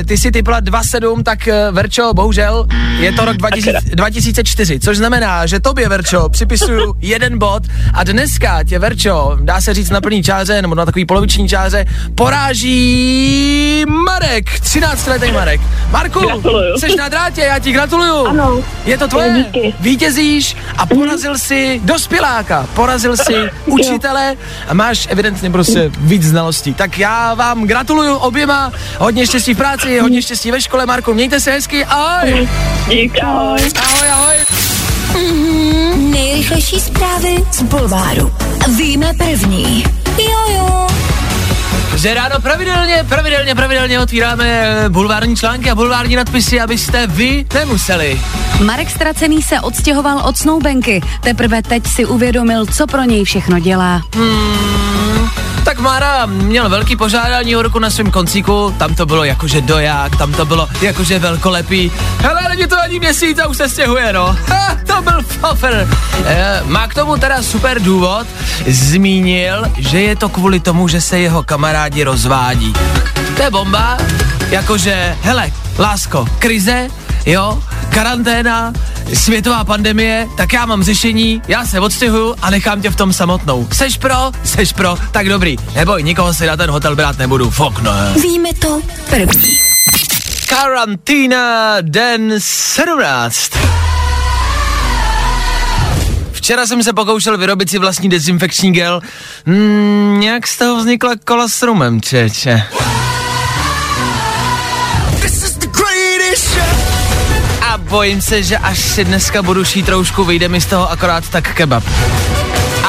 ty 0.08 0.18
si 0.18 0.32
typla 0.32 0.62
2.7, 0.62 1.24
tak 1.24 1.48
eh, 1.48 1.72
Verčo, 1.72 2.14
bohužel, 2.14 2.66
je 3.00 3.12
to 3.12 3.26
rok 3.26 3.38
2000, 3.38 3.80
2004, 3.96 4.80
což 4.80 4.98
znamená, 4.98 5.46
že 5.46 5.60
tobě, 5.60 5.90
Verčo, 5.90 6.30
připisuju 6.30 6.94
jeden 7.00 7.38
bod 7.40 7.64
a 7.94 8.04
dneska 8.04 8.64
tě, 8.64 8.80
Verčo, 8.80 9.38
dá 9.42 9.62
se 9.62 9.74
říct 9.74 9.90
na 9.90 10.02
plný 10.02 10.24
čáře, 10.24 10.62
nebo 10.62 10.76
na 10.76 10.86
takový 10.86 11.06
poloviční 11.06 11.50
čáře, 11.50 11.86
poráží 12.16 13.84
Marek, 14.06 14.60
13 14.60 15.08
letý 15.08 15.32
Marek. 15.32 15.62
Marku, 15.92 16.20
Gratuluju. 16.20 16.79
Jsi 16.80 16.96
na 16.96 17.10
drátě, 17.10 17.42
já 17.42 17.60
ti 17.60 17.72
gratuluju. 17.72 18.26
Ano. 18.28 18.64
Je 18.86 18.98
to 18.98 19.08
tvoje, 19.08 19.34
Díky. 19.34 19.74
vítězíš 19.80 20.58
a 20.78 20.86
porazil 20.86 21.38
si 21.38 21.82
dospěláka, 21.84 22.68
porazil 22.74 23.18
si 23.18 23.36
učitele 23.66 24.36
a 24.68 24.74
máš 24.74 25.08
evidentně 25.12 25.50
prostě 25.50 25.92
víc 25.98 26.24
znalostí. 26.24 26.74
Tak 26.74 26.98
já 27.00 27.34
vám 27.34 27.64
gratuluju 27.68 28.16
oběma, 28.16 28.72
hodně 28.98 29.28
štěstí 29.28 29.54
v 29.54 29.58
práci, 29.58 30.00
hodně 30.00 30.22
štěstí 30.22 30.52
ve 30.52 30.62
škole, 30.62 30.86
Marku, 30.86 31.14
mějte 31.14 31.40
se 31.40 31.52
hezky, 31.52 31.86
ahoj! 31.86 32.50
Dík, 32.90 33.24
ahoj. 33.24 33.60
Ahoj, 33.84 34.10
ahoj! 34.10 34.36
Nejrychlejší 35.98 36.80
zprávy 36.80 37.36
z 37.52 37.62
Bulváru. 37.62 38.34
Víme 38.78 39.14
první. 39.18 39.84
Jojo. 40.18 40.88
Že 41.96 42.14
ráno 42.14 42.36
pravidelně, 42.42 43.06
pravidelně, 43.10 43.56
pravidelně 43.56 44.00
otvíráme 44.00 44.46
eh, 44.46 44.90
bulvární 44.90 45.36
články 45.36 45.70
a 45.70 45.76
bulvární 45.76 46.16
nadpisy, 46.16 46.62
abyste 46.62 47.08
vy 47.08 47.46
nemuseli. 47.54 48.22
Marek 48.66 48.90
Stracený 48.90 49.42
se 49.42 49.60
odstěhoval 49.60 50.20
od 50.20 50.38
snoubenky. 50.38 51.02
Teprve 51.24 51.62
teď 51.62 51.88
si 51.88 52.06
uvědomil, 52.06 52.66
co 52.66 52.88
pro 52.88 53.04
něj 53.04 53.24
všechno 53.24 53.60
dělá. 53.60 54.02
Tak 54.12 54.89
Mára 55.90 56.26
měl 56.26 56.70
velký 56.70 56.96
požádání 56.96 57.56
o 57.56 57.62
ruku 57.62 57.80
na 57.80 57.90
svém 57.90 58.12
koncíku, 58.12 58.76
tam 58.78 58.96
to 58.96 59.06
bylo 59.06 59.24
jakože 59.24 59.62
doják, 59.62 60.16
tam 60.18 60.34
to 60.34 60.46
bylo 60.46 60.68
jakože 60.82 61.20
velkolepý. 61.20 61.92
Hele, 62.18 62.42
není 62.50 62.68
to 62.68 62.80
ani 62.80 63.00
měsíc 63.00 63.40
a 63.40 63.48
už 63.48 63.58
se 63.58 63.70
stěhuje, 63.70 64.14
no. 64.14 64.38
Ha, 64.48 64.78
to 64.88 65.02
byl 65.02 65.22
fofer. 65.22 65.88
E, 66.26 66.62
má 66.66 66.88
k 66.88 66.94
tomu 66.94 67.18
teda 67.18 67.44
super 67.44 67.82
důvod, 67.82 68.28
zmínil, 68.68 69.66
že 69.78 70.02
je 70.02 70.16
to 70.16 70.30
kvůli 70.30 70.60
tomu, 70.60 70.88
že 70.88 71.02
se 71.02 71.20
jeho 71.20 71.44
kamarádi 71.44 72.04
rozvádí. 72.04 72.74
To 73.36 73.42
je 73.42 73.52
bomba, 73.52 73.98
jakože, 74.50 75.18
hele, 75.22 75.52
lásko, 75.78 76.28
krize, 76.40 76.88
jo, 77.26 77.64
karanténa, 77.90 78.74
světová 79.14 79.64
pandemie, 79.64 80.28
tak 80.38 80.54
já 80.54 80.66
mám 80.66 80.84
řešení, 80.84 81.42
já 81.48 81.66
se 81.66 81.80
odstěhuju 81.80 82.36
a 82.42 82.50
nechám 82.50 82.82
tě 82.82 82.90
v 82.90 82.96
tom 82.96 83.14
samotnou. 83.14 83.68
Seš 83.74 83.98
pro? 83.98 84.32
Seš 84.44 84.74
pro? 84.74 84.98
Tak 85.12 85.30
dobrý. 85.30 85.56
Neboj, 85.76 86.04
nikoho 86.04 86.34
si 86.34 86.46
na 86.46 86.58
ten 86.58 86.70
hotel 86.70 86.96
brát 86.96 87.18
nebudu. 87.18 87.50
Fok, 87.50 87.82
ne. 87.82 88.14
Víme 88.22 88.50
to 88.54 88.82
první. 89.10 89.54
Karantína 90.50 91.76
den 91.82 92.34
17. 92.38 93.52
Včera 96.32 96.68
jsem 96.68 96.84
se 96.84 96.94
pokoušel 96.94 97.38
vyrobit 97.38 97.70
si 97.70 97.78
vlastní 97.78 98.10
dezinfekční 98.10 98.72
gel. 98.72 99.02
Mm, 99.46 100.18
nějak 100.20 100.48
z 100.48 100.58
toho 100.58 100.76
vznikla 100.78 101.12
kola 101.26 101.48
s 101.48 101.62
rumem, 101.64 102.02
čeče. 102.02 102.64
A 102.80 102.99
bojím 107.80 108.22
se, 108.22 108.44
že 108.44 108.58
až 108.58 108.80
si 108.80 109.06
dneska 109.06 109.42
budu 109.42 109.66
šít 109.66 109.90
roušku, 109.90 110.24
vyjde 110.24 110.48
mi 110.48 110.62
z 110.62 110.66
toho 110.66 110.92
akorát 110.92 111.30
tak 111.30 111.54
kebab. 111.54 111.84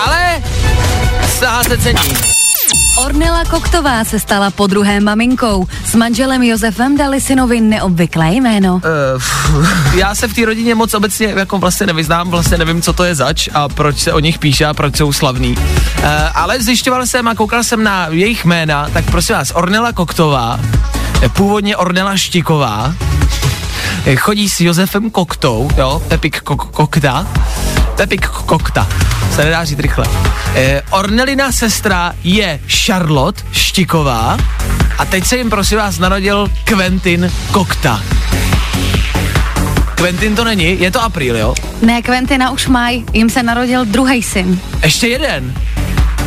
Ale 0.07 0.43
snaha 1.39 1.65
se 1.65 1.79
cení. 1.79 2.31
Ornela 2.99 3.45
Koktová 3.45 4.05
se 4.05 4.21
stala 4.21 4.51
po 4.51 4.67
druhé 4.67 5.01
maminkou. 5.01 5.67
S 5.85 5.95
manželem 5.95 6.43
Josefem 6.43 6.97
dali 6.97 7.21
synovi 7.21 7.61
neobvyklé 7.61 8.35
jméno. 8.35 8.81
Uh, 9.55 9.67
já 9.95 10.15
se 10.15 10.29
v 10.29 10.35
té 10.35 10.45
rodině 10.45 10.75
moc 10.75 10.95
obecně 10.95 11.27
jako 11.27 11.59
vlastně 11.59 11.87
nevyznám, 11.87 12.31
vlastně 12.31 12.59
nevím, 12.59 12.83
co 12.83 12.93
to 12.93 13.05
je 13.05 13.15
zač 13.15 13.49
a 13.55 13.69
proč 13.69 13.99
se 13.99 14.13
o 14.13 14.19
nich 14.19 14.39
píše 14.39 14.67
a 14.67 14.75
proč 14.75 14.97
jsou 14.97 15.13
slavný. 15.13 15.57
Uh, 15.57 16.05
ale 16.35 16.63
zjišťoval 16.63 17.07
jsem 17.07 17.29
a 17.29 17.35
koukal 17.35 17.65
jsem 17.65 17.85
na 17.85 18.07
jejich 18.11 18.45
jména, 18.45 18.89
tak 18.93 19.05
prosím 19.05 19.37
vás, 19.37 19.53
Ornela 19.55 19.93
Koktová, 19.93 20.61
původně 21.33 21.77
Ornela 21.77 22.17
Štiková, 22.17 22.95
chodí 24.17 24.49
s 24.49 24.61
Josefem 24.61 25.11
Koktou, 25.11 25.71
jo, 25.77 26.03
Pepik 26.09 26.43
Kok- 26.43 26.71
Kokta, 26.71 27.27
Pepik 27.97 28.27
Kokta, 28.27 28.89
se 29.35 29.45
nedá 29.45 29.65
říct 29.65 29.79
rychle. 29.79 30.05
Eh, 30.55 30.83
Ornelina 30.91 31.53
sestra 31.53 32.13
je 32.25 32.61
Charlotte 32.69 33.43
Štiková 33.53 34.39
a 34.99 35.05
teď 35.05 35.27
se 35.27 35.37
jim 35.37 35.51
prosím 35.51 35.79
vás 35.79 35.99
narodil 35.99 36.49
Quentin 36.65 37.33
Kokta. 37.53 38.01
Quentin 39.95 40.37
to 40.37 40.45
není, 40.45 40.81
je 40.81 40.91
to 40.91 41.03
apríl, 41.03 41.37
jo? 41.37 41.55
Ne, 41.83 42.03
Quentina 42.03 42.51
už 42.51 42.67
mají, 42.67 43.05
jim 43.13 43.31
se 43.31 43.43
narodil 43.43 43.85
druhý 43.85 44.23
syn, 44.23 44.61
Ještě 44.83 45.09
jeden. 45.09 45.55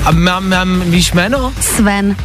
A 0.06 0.12
mám, 0.12 0.50
mám, 0.50 0.82
víš 0.92 1.14
jméno? 1.14 1.54
Sven. 1.62 2.16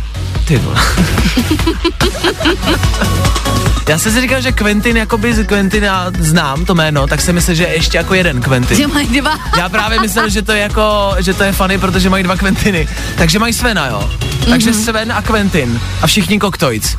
Ty 0.45 0.59
vole. 0.59 0.81
Já 3.89 3.99
jsem 3.99 4.13
si 4.13 4.21
říkal, 4.21 4.41
že 4.41 4.53
Quentin, 4.53 4.97
jakoby 4.97 5.35
z 5.35 5.47
Quentina 5.47 6.07
znám 6.19 6.65
to 6.65 6.75
jméno, 6.75 7.07
tak 7.07 7.21
si 7.21 7.33
myslím, 7.33 7.55
že 7.55 7.63
je 7.63 7.75
ještě 7.75 7.99
jako 7.99 8.15
jeden 8.15 8.41
Quentin. 8.41 8.77
Že 8.77 8.87
mají 8.87 9.21
dva. 9.21 9.39
Já 9.59 9.69
právě 9.69 10.01
myslel, 10.01 10.29
že 10.29 10.43
to 10.43 10.53
je 10.53 10.59
jako, 10.59 11.15
že 11.19 11.35
to 11.35 11.45
je 11.45 11.53
funny, 11.53 11.79
protože 11.79 12.11
mají 12.11 12.25
dva 12.25 12.37
Quentiny. 12.37 12.89
Takže 13.17 13.39
mají 13.39 13.53
Svena, 13.53 13.87
jo. 13.87 14.11
Takže 14.51 14.71
mm-hmm. 14.71 14.85
Sven 14.85 15.13
a 15.13 15.23
Quentin. 15.23 15.81
A 16.03 16.07
všichni 16.07 16.39
koktojc. 16.39 16.97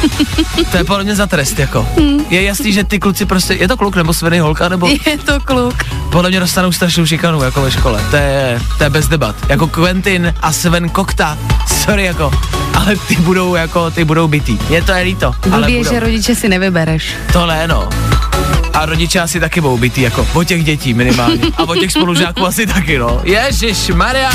to 0.70 0.76
je 0.76 0.84
podle 0.84 1.04
mě 1.04 1.14
za 1.14 1.26
trest, 1.26 1.58
jako. 1.58 1.88
Je 2.30 2.42
jasný, 2.42 2.72
že 2.72 2.84
ty 2.84 2.98
kluci 2.98 3.26
prostě, 3.26 3.54
je 3.54 3.68
to 3.68 3.76
kluk 3.76 3.96
nebo 3.96 4.14
Sveny 4.14 4.38
holka, 4.38 4.68
nebo 4.68 4.88
Je 5.06 5.18
to 5.24 5.40
kluk. 5.40 5.74
podle 6.12 6.30
mě 6.30 6.40
dostanou 6.40 6.72
strašnou 6.72 7.06
šikanu, 7.06 7.42
jako 7.42 7.62
ve 7.62 7.70
škole. 7.70 8.04
To 8.10 8.16
je, 8.16 8.60
to 8.78 8.84
je 8.84 8.90
bez 8.90 9.08
debat. 9.08 9.36
Jako 9.48 9.66
Quentin 9.66 10.34
a 10.42 10.52
Sven 10.52 10.88
Kokta, 10.88 11.38
sorry, 11.84 12.04
jako, 12.04 12.30
ale 12.82 12.96
ty 13.08 13.16
budou, 13.16 13.54
jako, 13.54 13.90
ty 13.90 14.04
budou 14.04 14.28
bytý. 14.28 14.58
Je 14.70 14.82
to 14.82 14.92
je 14.92 15.02
líto, 15.04 15.34
Blbě, 15.46 15.84
že 15.84 16.00
rodiče 16.00 16.34
si 16.34 16.48
nevybereš. 16.48 17.14
To 17.32 17.46
ne, 17.46 17.68
no. 17.68 17.88
A 18.74 18.86
rodiče 18.86 19.20
asi 19.20 19.40
taky 19.40 19.60
budou 19.60 19.78
bytý, 19.78 20.02
jako 20.02 20.28
o 20.34 20.44
těch 20.44 20.64
dětí 20.64 20.94
minimálně. 20.94 21.42
A 21.56 21.62
o 21.62 21.76
těch 21.76 21.92
spolužáků 21.92 22.46
asi 22.46 22.66
taky, 22.66 22.98
no. 22.98 23.20
Ježíš 23.24 23.88
Maria. 23.88 24.30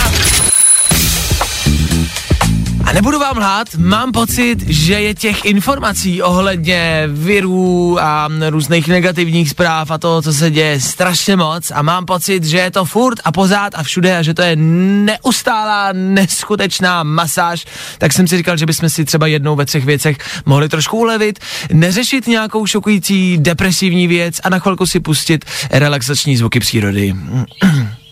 A 2.88 2.94
nebudu 2.94 3.20
vám 3.20 3.38
lhát, 3.38 3.76
mám 3.76 4.12
pocit, 4.12 4.62
že 4.68 4.94
je 4.94 5.16
těch 5.16 5.46
informací 5.46 6.22
ohledně 6.22 7.04
virů 7.08 7.98
a 8.02 8.30
různých 8.50 8.88
negativních 8.88 9.50
zpráv 9.50 9.92
a 9.92 9.98
toho, 9.98 10.22
co 10.22 10.34
se 10.34 10.52
děje, 10.52 10.80
strašně 10.80 11.36
moc 11.36 11.72
a 11.72 11.82
mám 11.82 12.06
pocit, 12.06 12.44
že 12.44 12.58
je 12.58 12.72
to 12.72 12.86
furt 12.86 13.20
a 13.24 13.32
pořád 13.32 13.76
a 13.76 13.84
všude 13.84 14.18
a 14.18 14.22
že 14.22 14.34
to 14.34 14.42
je 14.42 14.56
neustálá, 14.56 15.90
neskutečná 15.94 17.04
masáž, 17.04 17.66
tak 17.98 18.14
jsem 18.14 18.28
si 18.28 18.38
říkal, 18.38 18.58
že 18.58 18.66
bychom 18.66 18.90
si 18.90 19.06
třeba 19.06 19.28
jednou 19.28 19.56
ve 19.56 19.66
třech 19.66 19.86
věcech 19.86 20.18
mohli 20.46 20.70
trošku 20.70 20.98
ulevit, 20.98 21.40
neřešit 21.74 22.28
nějakou 22.28 22.66
šokující 22.66 23.38
depresivní 23.38 24.08
věc 24.08 24.42
a 24.44 24.50
na 24.50 24.60
chvilku 24.60 24.86
si 24.86 25.00
pustit 25.00 25.46
relaxační 25.72 26.38
zvuky 26.38 26.60
přírody. 26.60 27.16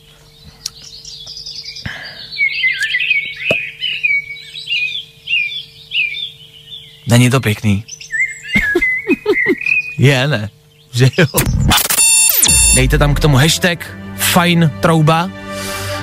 Není 7.07 7.29
to 7.29 7.39
pěkný? 7.41 7.85
Je, 9.97 10.27
ne? 10.27 10.49
Že 10.93 11.09
jo? 11.17 11.25
Dejte 12.75 12.97
tam 12.97 13.13
k 13.13 13.19
tomu 13.19 13.37
hashtag 13.37 13.97
fajn 14.17 14.71
trouba, 14.79 15.29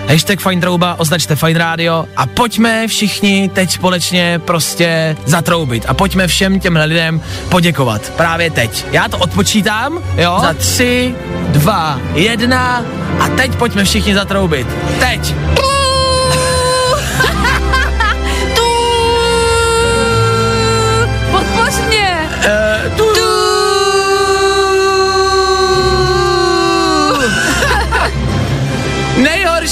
hashtag 0.08 0.40
fajn 0.40 0.60
trouba, 0.60 0.94
označte 0.98 1.36
fajn 1.36 1.56
rádio 1.56 2.06
a 2.16 2.26
pojďme 2.26 2.88
všichni 2.88 3.50
teď 3.54 3.70
společně 3.70 4.40
prostě 4.44 5.16
zatroubit 5.24 5.84
a 5.88 5.94
pojďme 5.94 6.26
všem 6.26 6.60
těm 6.60 6.76
lidem 6.76 7.20
poděkovat. 7.48 8.12
Právě 8.16 8.50
teď. 8.50 8.86
Já 8.92 9.08
to 9.08 9.18
odpočítám, 9.18 9.98
jo? 10.16 10.38
Za 10.40 10.54
tři, 10.54 11.14
dva, 11.48 12.00
jedna 12.14 12.84
a 13.20 13.28
teď 13.28 13.56
pojďme 13.56 13.84
všichni 13.84 14.14
zatroubit. 14.14 14.66
Teď. 14.98 15.34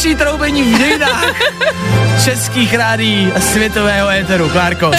Nejhorší 0.04 0.24
troubení 0.24 0.62
v 0.62 0.78
dějinách 0.78 1.34
českých 2.24 2.74
rádí 2.74 3.32
a 3.34 3.40
světového 3.40 4.08
éteru, 4.08 4.48
Klárko. 4.48 4.90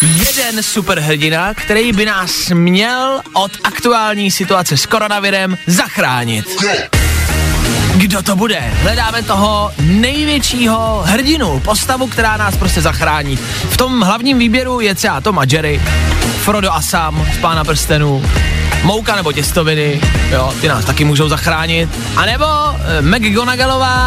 Jeden 0.00 0.62
superhrdina, 0.62 1.54
který 1.54 1.92
by 1.92 2.06
nás 2.06 2.48
měl 2.48 3.20
od 3.32 3.52
aktuální 3.64 4.30
situace 4.30 4.76
s 4.76 4.86
koronavirem 4.86 5.58
zachránit. 5.66 6.46
Kdo 7.96 8.22
to 8.22 8.36
bude? 8.36 8.60
Hledáme 8.60 9.22
toho 9.22 9.72
největšího 9.80 11.02
hrdinu, 11.06 11.60
postavu, 11.60 12.06
která 12.06 12.36
nás 12.36 12.56
prostě 12.56 12.80
zachrání. 12.80 13.36
V 13.70 13.76
tom 13.76 14.00
hlavním 14.00 14.38
výběru 14.38 14.80
je 14.80 14.94
třeba 14.94 15.20
Tom 15.20 15.38
a 15.38 15.42
Jerry, 15.52 15.80
Frodo 16.44 16.72
a 16.72 16.82
Sam 16.82 17.26
z 17.34 17.38
Pána 17.38 17.64
prstenů, 17.64 18.24
Mouka 18.84 19.16
nebo 19.16 19.32
těstoviny, 19.32 20.00
jo, 20.30 20.52
ty 20.60 20.68
nás 20.68 20.84
taky 20.84 21.04
můžou 21.04 21.28
zachránit. 21.28 21.88
A 22.16 22.24
nebo 22.26 22.44
e, 22.44 23.02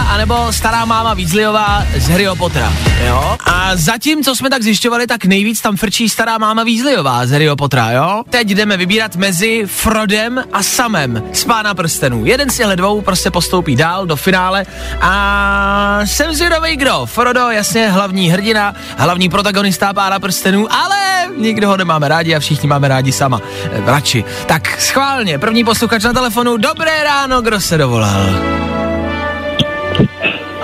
a 0.07 0.17
nebo 0.17 0.53
stará 0.53 0.85
máma 0.85 1.13
Weasleyová 1.13 1.83
z 1.97 2.09
Harryho 2.09 2.35
Pottera, 2.35 2.73
jo. 3.07 3.37
A 3.45 3.75
zatím, 3.75 4.23
co 4.23 4.35
jsme 4.35 4.49
tak 4.49 4.63
zjišťovali, 4.63 5.07
tak 5.07 5.25
nejvíc 5.25 5.61
tam 5.61 5.77
frčí 5.77 6.09
stará 6.09 6.37
máma 6.37 6.63
Weasleyová 6.63 7.25
z 7.25 7.31
Harryho 7.31 7.55
Pottera, 7.55 7.91
jo. 7.91 8.23
Teď 8.29 8.47
jdeme 8.47 8.77
vybírat 8.77 9.15
mezi 9.15 9.63
Frodem 9.65 10.43
a 10.53 10.63
Samem 10.63 11.23
z 11.33 11.43
Pána 11.43 11.73
prstenů. 11.73 12.25
Jeden 12.25 12.49
z 12.49 12.57
těchto 12.57 12.75
dvou 12.75 13.01
prostě 13.01 13.31
postoupí 13.31 13.75
dál 13.75 14.05
do 14.05 14.15
finále 14.15 14.65
a 15.01 15.99
jsem 16.05 16.35
zvědavý 16.35 16.75
kdo. 16.75 17.05
Frodo, 17.05 17.49
jasně, 17.49 17.89
hlavní 17.89 18.29
hrdina, 18.29 18.75
hlavní 18.97 19.29
protagonista 19.29 19.93
Pána 19.93 20.19
prstenů, 20.19 20.73
ale 20.73 20.97
nikdo 21.37 21.67
ho 21.67 21.77
nemáme 21.77 22.07
rádi 22.07 22.35
a 22.35 22.39
všichni 22.39 22.69
máme 22.69 22.87
rádi 22.87 23.11
sama. 23.11 23.41
E, 23.71 23.81
radši. 23.85 24.23
Tak 24.45 24.66
schválně, 24.79 25.39
první 25.39 25.63
posluchač 25.63 26.03
na 26.03 26.13
telefonu, 26.13 26.57
dobré 26.57 27.03
ráno, 27.03 27.41
kdo 27.41 27.61
se 27.61 27.77
dovolal? 27.77 28.29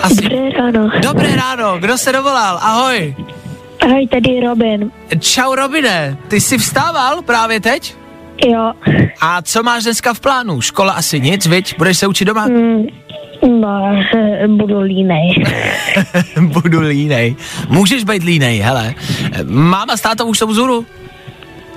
Asi. 0.02 0.16
Dobré 0.22 0.50
ráno. 0.50 0.92
Dobré 1.02 1.36
ráno, 1.36 1.78
kdo 1.80 1.98
se 1.98 2.12
dovolal? 2.12 2.60
Ahoj. 2.62 3.16
Ahoj, 3.86 4.08
tady 4.08 4.40
Robin. 4.48 4.92
Čau 5.20 5.56
Robine, 5.56 6.18
ty 6.28 6.42
jsi 6.42 6.58
vstával 6.58 7.22
právě 7.22 7.60
teď? 7.60 7.96
Jo. 8.48 8.72
A 9.22 9.42
co 9.42 9.64
máš 9.64 9.84
dneska 9.84 10.14
v 10.14 10.20
plánu? 10.20 10.62
Škola 10.62 10.94
asi 10.94 11.20
nic, 11.22 11.48
viď? 11.48 11.78
Budeš 11.78 11.98
se 11.98 12.08
učit 12.08 12.26
doma? 12.26 12.46
Mm, 12.48 12.86
No, 13.62 13.96
budu 14.48 14.80
línej. 14.80 15.44
Budu 16.42 16.80
línej. 16.80 17.36
Můžeš 17.70 18.04
být 18.04 18.24
línej, 18.24 18.60
hele. 18.60 18.94
Máma 19.44 19.98
s 19.98 20.02
tátou 20.02 20.26
už 20.26 20.40
jsou 20.40 20.48
vzhůru? 20.48 20.86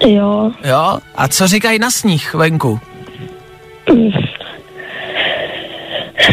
Jo, 0.00 0.52
Jo? 0.64 0.98
A 1.14 1.28
co 1.28 1.46
říkají 1.46 1.78
na 1.78 1.90
sníh 1.90 2.34
venku? 2.34 2.80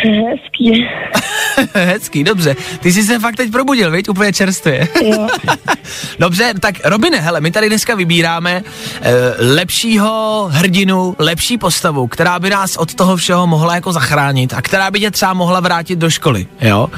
hezký. 0.03 0.87
Hezký, 1.73 2.23
dobře. 2.23 2.55
Ty 2.79 2.93
jsi 2.93 3.03
se 3.03 3.19
fakt 3.19 3.35
teď 3.35 3.51
probudil, 3.51 3.91
viď? 3.91 4.09
Úplně 4.09 4.33
čerstvě. 4.33 4.87
Jo. 5.03 5.27
Dobře, 6.19 6.53
tak 6.59 6.75
Robine, 6.85 7.19
hele, 7.19 7.41
my 7.41 7.51
tady 7.51 7.69
dneska 7.69 7.95
vybíráme 7.95 8.61
e, 9.01 9.13
lepšího 9.53 10.47
hrdinu, 10.51 11.15
lepší 11.19 11.57
postavu, 11.57 12.07
která 12.07 12.39
by 12.39 12.49
nás 12.49 12.77
od 12.77 12.93
toho 12.93 13.15
všeho 13.17 13.47
mohla 13.47 13.75
jako 13.75 13.93
zachránit 13.93 14.53
a 14.53 14.61
která 14.61 14.91
by 14.91 14.99
tě 14.99 15.11
třeba 15.11 15.33
mohla 15.33 15.59
vrátit 15.59 15.99
do 15.99 16.09
školy, 16.09 16.47
jo? 16.61 16.89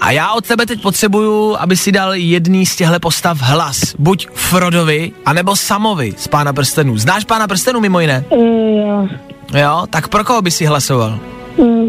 A 0.00 0.10
já 0.10 0.32
od 0.32 0.46
tebe 0.46 0.66
teď 0.66 0.82
potřebuju, 0.82 1.56
aby 1.58 1.76
si 1.76 1.92
dal 1.92 2.14
jedný 2.14 2.66
z 2.66 2.76
těchto 2.76 3.00
postav 3.00 3.38
hlas. 3.40 3.80
Buď 3.98 4.28
Frodovi, 4.34 5.12
anebo 5.26 5.56
Samovi 5.56 6.14
z 6.16 6.28
Pána 6.28 6.52
prstenů. 6.52 6.98
Znáš 6.98 7.24
Pána 7.24 7.48
prstenů 7.48 7.80
mimo 7.80 8.00
jiné? 8.00 8.24
Eh, 8.32 8.36
Jo. 8.82 9.08
Jo? 9.54 9.84
Tak 9.90 10.08
pro 10.08 10.24
koho 10.24 10.42
by 10.42 10.50
si 10.50 10.66
hlasoval? 10.66 11.18
Mm. 11.58 11.88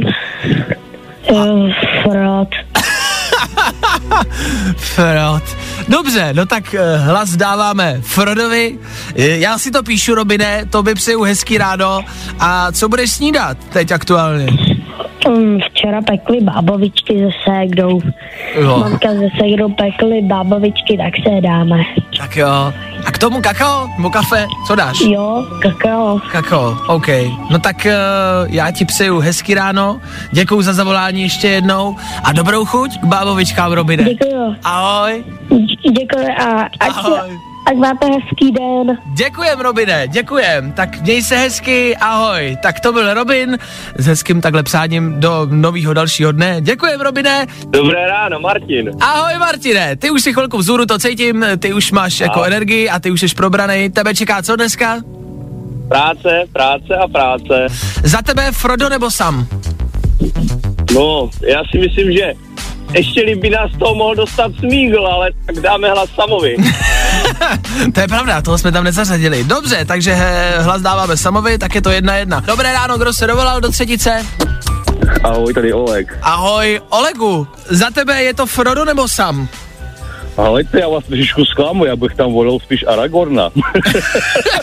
Eh, 1.30 1.93
Frot. 2.14 2.50
Frod. 4.78 5.44
Dobře, 5.88 6.34
no 6.34 6.46
tak 6.46 6.74
eh, 6.74 6.98
hlas 6.98 7.36
dáváme 7.36 7.98
Frodovi. 8.02 8.80
Eh, 9.16 9.28
Já 9.38 9.58
si 9.58 9.72
to 9.72 9.84
píšu, 9.84 10.16
Robine, 10.16 10.66
to 10.70 10.84
by 10.84 10.94
přeju 10.96 11.24
hezký 11.24 11.58
ráno. 11.58 12.02
A 12.40 12.72
co 12.72 12.90
budeš 12.90 13.12
snídat 13.12 13.58
teď 13.74 13.92
aktuálně? 13.92 14.46
Mm, 15.28 15.60
Včera 15.70 16.02
pekli 16.02 16.42
bábovičky 16.42 17.14
se 17.20 17.30
ségrou. 17.52 18.02
Jo. 18.56 18.78
Mamka 18.80 19.10
se 19.10 19.28
ségrou 19.42 19.70
pekli 19.74 20.22
bábovičky, 20.22 20.98
tak 20.98 21.14
se 21.28 21.34
je 21.36 21.42
dáme. 21.42 21.78
Tak 22.18 22.36
jo. 22.38 22.74
A 23.06 23.12
k 23.12 23.18
tomu 23.18 23.42
kakao 23.42 23.88
nebo 23.98 24.10
kafe? 24.10 24.48
Co 24.68 24.76
dáš? 24.76 25.00
Jo, 25.02 25.46
kakao. 25.62 26.20
Kakao, 26.32 26.78
OK. 26.88 27.08
No 27.50 27.60
tak 27.60 27.76
uh, 27.86 28.54
já 28.54 28.72
ti 28.72 28.86
přeju 28.86 29.20
hezký 29.20 29.54
ráno, 29.54 30.02
děkuju 30.32 30.62
za 30.62 30.74
zavolání 30.74 31.22
ještě 31.22 31.48
jednou 31.48 31.96
a 32.24 32.32
dobrou 32.32 32.66
chuť 32.66 33.00
k 33.00 33.04
bábovičkám, 33.04 33.72
Robine. 33.72 34.04
Děkuju. 34.04 34.56
Ahoj. 34.64 35.24
Děkuji 36.00 36.28
a 36.40 36.62
ať, 36.80 36.92
Ahoj. 36.98 37.53
Ať 37.66 37.76
máte 37.78 38.06
hezký 38.06 38.52
den. 38.52 38.98
Děkujem, 39.14 39.60
Robine, 39.60 40.08
děkujem. 40.08 40.72
Tak 40.72 41.02
měj 41.02 41.22
se 41.22 41.38
hezky, 41.38 41.98
ahoj. 41.98 42.58
Tak 42.64 42.80
to 42.80 42.94
byl 42.94 43.14
Robin 43.14 43.58
s 43.98 44.06
hezkým 44.06 44.42
takhle 44.42 44.64
psáním 44.64 45.20
do 45.20 45.48
nového 45.52 45.94
dalšího 45.94 46.32
dne. 46.32 46.58
Děkujem, 46.62 47.02
Robine. 47.02 47.46
Dobré 47.68 48.08
ráno, 48.08 48.40
Martin. 48.40 48.92
Ahoj, 49.02 49.34
Martine. 49.40 49.96
Ty 49.96 50.10
už 50.10 50.22
si 50.22 50.34
chvilku 50.34 50.58
vzhůru 50.58 50.86
to 50.86 51.00
cítím, 51.00 51.46
ty 51.60 51.74
už 51.74 51.92
máš 51.92 52.20
jako 52.20 52.40
Ahoj. 52.40 52.48
energii 52.48 52.90
a 52.90 53.00
ty 53.00 53.12
už 53.12 53.20
jsi 53.22 53.28
probraný. 53.36 53.90
Tebe 53.90 54.16
čeká 54.16 54.42
co 54.42 54.56
dneska? 54.56 54.98
Práce, 55.88 56.44
práce 56.54 56.96
a 57.04 57.08
práce. 57.08 57.68
Za 58.04 58.22
tebe 58.22 58.52
Frodo 58.52 58.90
nebo 58.90 59.12
Sam? 59.12 59.48
No, 60.94 61.30
já 61.48 61.62
si 61.72 61.78
myslím, 61.78 62.12
že 62.12 62.34
ještě 62.94 63.36
by 63.36 63.50
nás 63.50 63.72
toho 63.80 63.96
mohl 63.96 64.16
dostat 64.16 64.52
smígl, 64.60 65.08
ale 65.08 65.30
tak 65.46 65.56
dáme 65.60 65.90
hlas 65.90 66.10
Samovi. 66.16 66.56
To 67.94 68.00
je 68.00 68.08
pravda, 68.08 68.42
toho 68.42 68.58
jsme 68.58 68.72
tam 68.72 68.84
nezařadili. 68.84 69.44
Dobře, 69.44 69.86
takže 69.86 70.14
eh, 70.18 70.62
hlas 70.62 70.82
dáváme 70.82 71.18
Samovi, 71.18 71.58
tak 71.58 71.76
je 71.76 71.82
to 71.82 71.90
jedna 71.92 72.16
jedna. 72.16 72.40
Dobré 72.40 72.74
ráno, 72.74 72.98
kdo 72.98 73.14
se 73.14 73.28
dovolal 73.28 73.62
do 73.62 73.72
třetice? 73.72 74.26
Ahoj, 75.24 75.54
tady 75.54 75.74
Oleg. 75.74 76.20
Ahoj, 76.22 76.82
Olegu, 76.90 77.48
za 77.70 77.90
tebe 77.90 78.24
je 78.24 78.34
to 78.34 78.46
Frodo 78.46 78.86
nebo 78.86 79.08
Sam? 79.08 79.48
Ale 80.38 80.64
já 80.80 80.88
vás 80.90 81.04
trošičku 81.04 81.46
zklamu, 81.46 81.86
já 81.86 81.96
bych 81.96 82.16
tam 82.16 82.34
volil 82.34 82.60
spíš 82.60 82.86
Aragorna. 82.88 83.50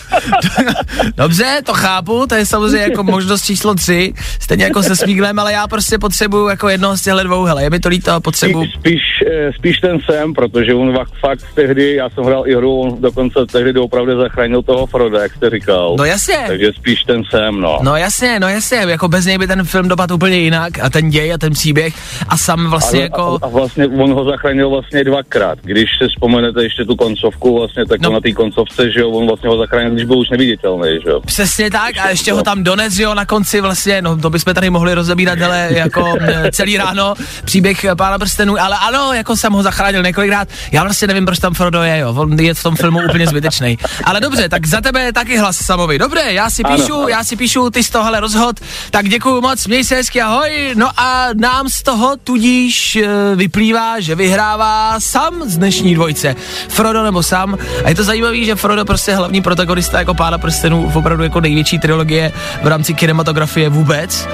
Dobře, 1.16 1.60
to 1.66 1.74
chápu, 1.74 2.26
to 2.26 2.34
je 2.34 2.46
samozřejmě 2.46 2.78
jako 2.78 3.02
možnost 3.02 3.44
číslo 3.44 3.74
tři, 3.74 4.14
stejně 4.40 4.64
jako 4.64 4.82
se 4.82 4.96
Smíglem, 4.96 5.38
ale 5.38 5.52
já 5.52 5.66
prostě 5.66 5.98
potřebuju 5.98 6.48
jako 6.48 6.68
jednoho 6.68 6.96
z 6.96 7.02
těchto 7.02 7.22
dvou, 7.22 7.44
hele, 7.44 7.62
je 7.62 7.70
mi 7.70 7.80
to 7.80 7.88
líto, 7.88 8.20
potřebuju. 8.20 8.66
spíš, 8.78 9.02
eh, 9.26 9.52
spíš 9.52 9.78
ten 9.78 9.98
Sam, 10.00 10.34
protože 10.34 10.74
on 10.74 10.98
fakt, 11.20 11.44
tehdy, 11.54 11.94
já 11.94 12.10
jsem 12.10 12.24
hrál 12.24 12.48
i 12.48 12.54
hru, 12.54 12.80
on 12.80 13.00
dokonce 13.00 13.38
tehdy 13.52 13.80
opravdu 13.80 14.20
zachránil 14.20 14.62
toho 14.62 14.86
Froda, 14.86 15.22
jak 15.22 15.32
jste 15.32 15.50
říkal. 15.50 15.94
No 15.98 16.04
jasně. 16.04 16.44
Takže 16.46 16.72
spíš 16.72 17.02
ten 17.02 17.22
Sam, 17.30 17.60
no. 17.60 17.78
No 17.82 17.96
jasně, 17.96 18.40
no 18.40 18.48
jasně, 18.48 18.78
jako 18.78 19.08
bez 19.08 19.26
něj 19.26 19.38
by 19.38 19.46
ten 19.46 19.64
film 19.64 19.88
dopadl 19.88 20.14
úplně 20.14 20.38
jinak 20.38 20.78
a 20.82 20.90
ten 20.90 21.10
děj 21.10 21.32
a 21.32 21.38
ten 21.38 21.52
příběh 21.52 21.94
a 22.28 22.36
sam 22.36 22.70
vlastně 22.70 23.00
a, 23.00 23.02
jako... 23.02 23.38
a, 23.42 23.46
a 23.46 23.48
vlastně 23.48 23.86
on 23.86 24.12
ho 24.12 24.24
zachránil 24.24 24.70
vlastně 24.70 25.04
dvakrát. 25.04 25.58
Když 25.62 25.90
si 25.98 26.08
vzpomenete 26.08 26.62
ještě 26.62 26.84
tu 26.84 26.96
koncovku, 26.96 27.58
vlastně 27.58 27.86
tak 27.86 28.00
no. 28.00 28.10
na 28.10 28.20
té 28.20 28.32
koncovce, 28.32 28.90
že 28.90 29.00
jo, 29.00 29.10
on 29.10 29.26
vlastně 29.26 29.48
ho 29.48 29.58
zachránil, 29.58 29.90
když 29.90 30.04
byl 30.10 30.18
už 30.18 30.30
neviditelný, 30.30 30.98
že 31.04 31.10
jo. 31.10 31.20
Přesně 31.20 31.70
tak 31.70 31.98
a 31.98 32.08
ještě 32.08 32.32
ho 32.32 32.42
tam 32.42 32.64
dones, 32.64 32.98
jo, 32.98 33.14
na 33.14 33.26
konci 33.26 33.60
vlastně, 33.60 34.02
no 34.02 34.16
to 34.16 34.30
bychom 34.30 34.54
tady 34.54 34.70
mohli 34.70 34.94
rozebírat, 34.94 35.38
hele, 35.38 35.68
jako 35.70 36.14
celý 36.52 36.76
ráno 36.76 37.14
příběh 37.44 37.86
pána 37.98 38.18
prstenů, 38.18 38.60
ale 38.60 38.76
ano, 38.80 39.12
jako 39.12 39.36
jsem 39.36 39.52
ho 39.52 39.62
zachránil 39.62 40.02
několikrát, 40.02 40.48
já 40.72 40.82
vlastně 40.82 41.08
nevím, 41.08 41.26
proč 41.26 41.38
tam 41.38 41.54
Frodo 41.54 41.82
je, 41.82 41.98
jo, 41.98 42.14
on 42.16 42.40
je 42.40 42.54
v 42.54 42.62
tom 42.62 42.76
filmu 42.76 43.00
úplně 43.08 43.26
zbytečný. 43.26 43.78
Ale 44.04 44.20
dobře, 44.20 44.48
tak 44.48 44.66
za 44.66 44.80
tebe 44.80 45.00
je 45.00 45.12
taky 45.12 45.38
hlas 45.38 45.56
Samovi. 45.56 45.98
Dobré, 45.98 46.32
já 46.32 46.50
si 46.50 46.62
píšu, 46.64 46.94
ano. 46.94 47.08
já 47.08 47.24
si 47.24 47.36
píšu, 47.36 47.70
ty 47.70 47.82
z 47.82 47.90
toho 47.90 48.04
hele 48.04 48.20
rozhod, 48.20 48.60
tak 48.90 49.08
děkuju 49.08 49.40
moc, 49.40 49.66
měj 49.66 49.84
se 49.84 49.94
hezky, 49.94 50.22
ahoj. 50.22 50.74
No 50.74 50.88
a 50.96 51.28
nám 51.34 51.68
z 51.68 51.82
toho 51.82 52.16
tudíž 52.24 52.96
eh, 52.96 53.08
vyplývá, 53.34 54.00
že 54.00 54.14
vyhrává 54.14 55.00
Sam 55.00 55.42
z 55.46 55.58
dnešní 55.58 55.94
dvojce. 55.94 56.36
Frodo 56.68 57.02
nebo 57.02 57.22
Sam. 57.22 57.58
A 57.84 57.88
je 57.88 57.94
to 57.94 58.04
zajímavé, 58.04 58.44
že 58.44 58.54
Frodo 58.54 58.84
prostě 58.84 59.14
hlavní 59.14 59.42
protagonista 59.42 59.99
jako 60.00 60.14
pána 60.14 60.38
prstenů 60.38 60.90
opravdu 60.94 61.24
jako 61.24 61.40
největší 61.40 61.78
trilogie 61.78 62.32
v 62.62 62.66
rámci 62.66 62.94
kinematografie 62.94 63.68
vůbec. 63.68 64.28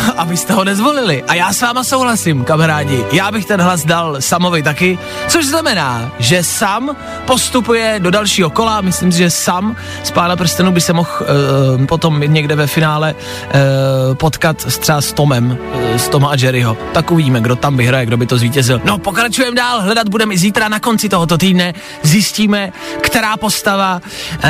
A 0.16 0.24
vy 0.24 0.36
jste 0.36 0.52
ho 0.52 0.64
nezvolili. 0.64 1.22
A 1.28 1.34
já 1.34 1.52
s 1.52 1.60
váma 1.60 1.84
souhlasím, 1.84 2.44
kamarádi. 2.44 3.04
Já 3.12 3.32
bych 3.32 3.44
ten 3.44 3.60
hlas 3.60 3.84
dal 3.84 4.16
Samovi 4.18 4.62
taky, 4.62 4.98
což 5.28 5.46
znamená, 5.46 6.12
že 6.18 6.42
Sam 6.42 6.96
postupuje 7.26 7.96
do 7.98 8.10
dalšího 8.10 8.50
kola. 8.50 8.80
Myslím 8.80 9.12
si, 9.12 9.18
že 9.18 9.30
Sam 9.30 9.76
z 10.02 10.10
Pána 10.10 10.36
prstenů 10.36 10.72
by 10.72 10.80
se 10.80 10.92
mohl 10.92 11.10
uh, 11.20 11.86
potom 11.86 12.20
někde 12.26 12.56
ve 12.56 12.66
finále 12.66 13.14
uh, 13.14 14.14
potkat 14.14 14.60
s 14.68 14.78
třeba 14.78 15.00
s 15.00 15.12
Tomem, 15.12 15.58
uh, 15.74 15.96
s 15.96 16.08
Toma 16.08 16.28
a 16.28 16.36
Jerryho. 16.38 16.76
Tak 16.92 17.10
uvidíme, 17.10 17.40
kdo 17.40 17.56
tam 17.56 17.76
vyhraje, 17.76 18.06
kdo 18.06 18.16
by 18.16 18.26
to 18.26 18.38
zvítězil. 18.38 18.80
No, 18.84 18.98
pokračujeme 18.98 19.56
dál, 19.56 19.80
hledat 19.80 20.08
budeme 20.08 20.34
i 20.34 20.38
zítra 20.38 20.68
na 20.68 20.80
konci 20.80 21.08
tohoto 21.08 21.38
týdne. 21.38 21.74
Zjistíme, 22.02 22.72
která 23.00 23.36
postava 23.36 24.00
uh, 24.02 24.40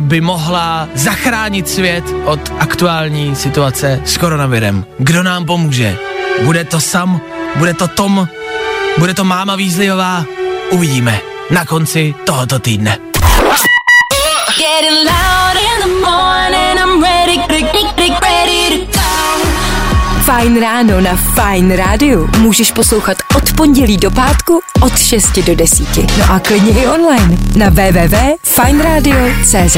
by 0.00 0.20
mohla 0.20 0.88
zachránit 0.94 1.68
svět 1.68 2.04
od 2.24 2.40
aktuální 2.58 3.36
situace 3.36 4.00
s 4.04 4.16
koronavirem. 4.16 4.84
Kdo 4.98 5.22
nám 5.22 5.44
pomůže? 5.44 5.96
Bude 6.44 6.64
to 6.64 6.80
Sam? 6.80 7.20
Bude 7.56 7.74
to 7.74 7.88
Tom? 7.88 8.28
Bude 8.98 9.14
to 9.14 9.24
máma 9.24 9.56
Vízliová? 9.56 10.24
Uvidíme 10.70 11.20
na 11.50 11.64
konci 11.64 12.14
tohoto 12.24 12.58
týdne. 12.58 12.98
Fajn 20.24 20.60
ráno 20.60 21.00
na 21.00 21.16
Fajn 21.16 21.70
rádiu 21.70 22.30
můžeš 22.38 22.72
poslouchat 22.72 23.16
od 23.36 23.52
pondělí 23.52 23.96
do 23.96 24.10
pátku 24.10 24.60
od 24.80 24.98
6 24.98 25.38
do 25.38 25.54
10. 25.54 25.96
No 26.18 26.24
a 26.30 26.38
klidně 26.38 26.82
i 26.82 26.86
online 26.86 27.36
na 27.56 27.68
www.fajnradio.cz 27.68 29.76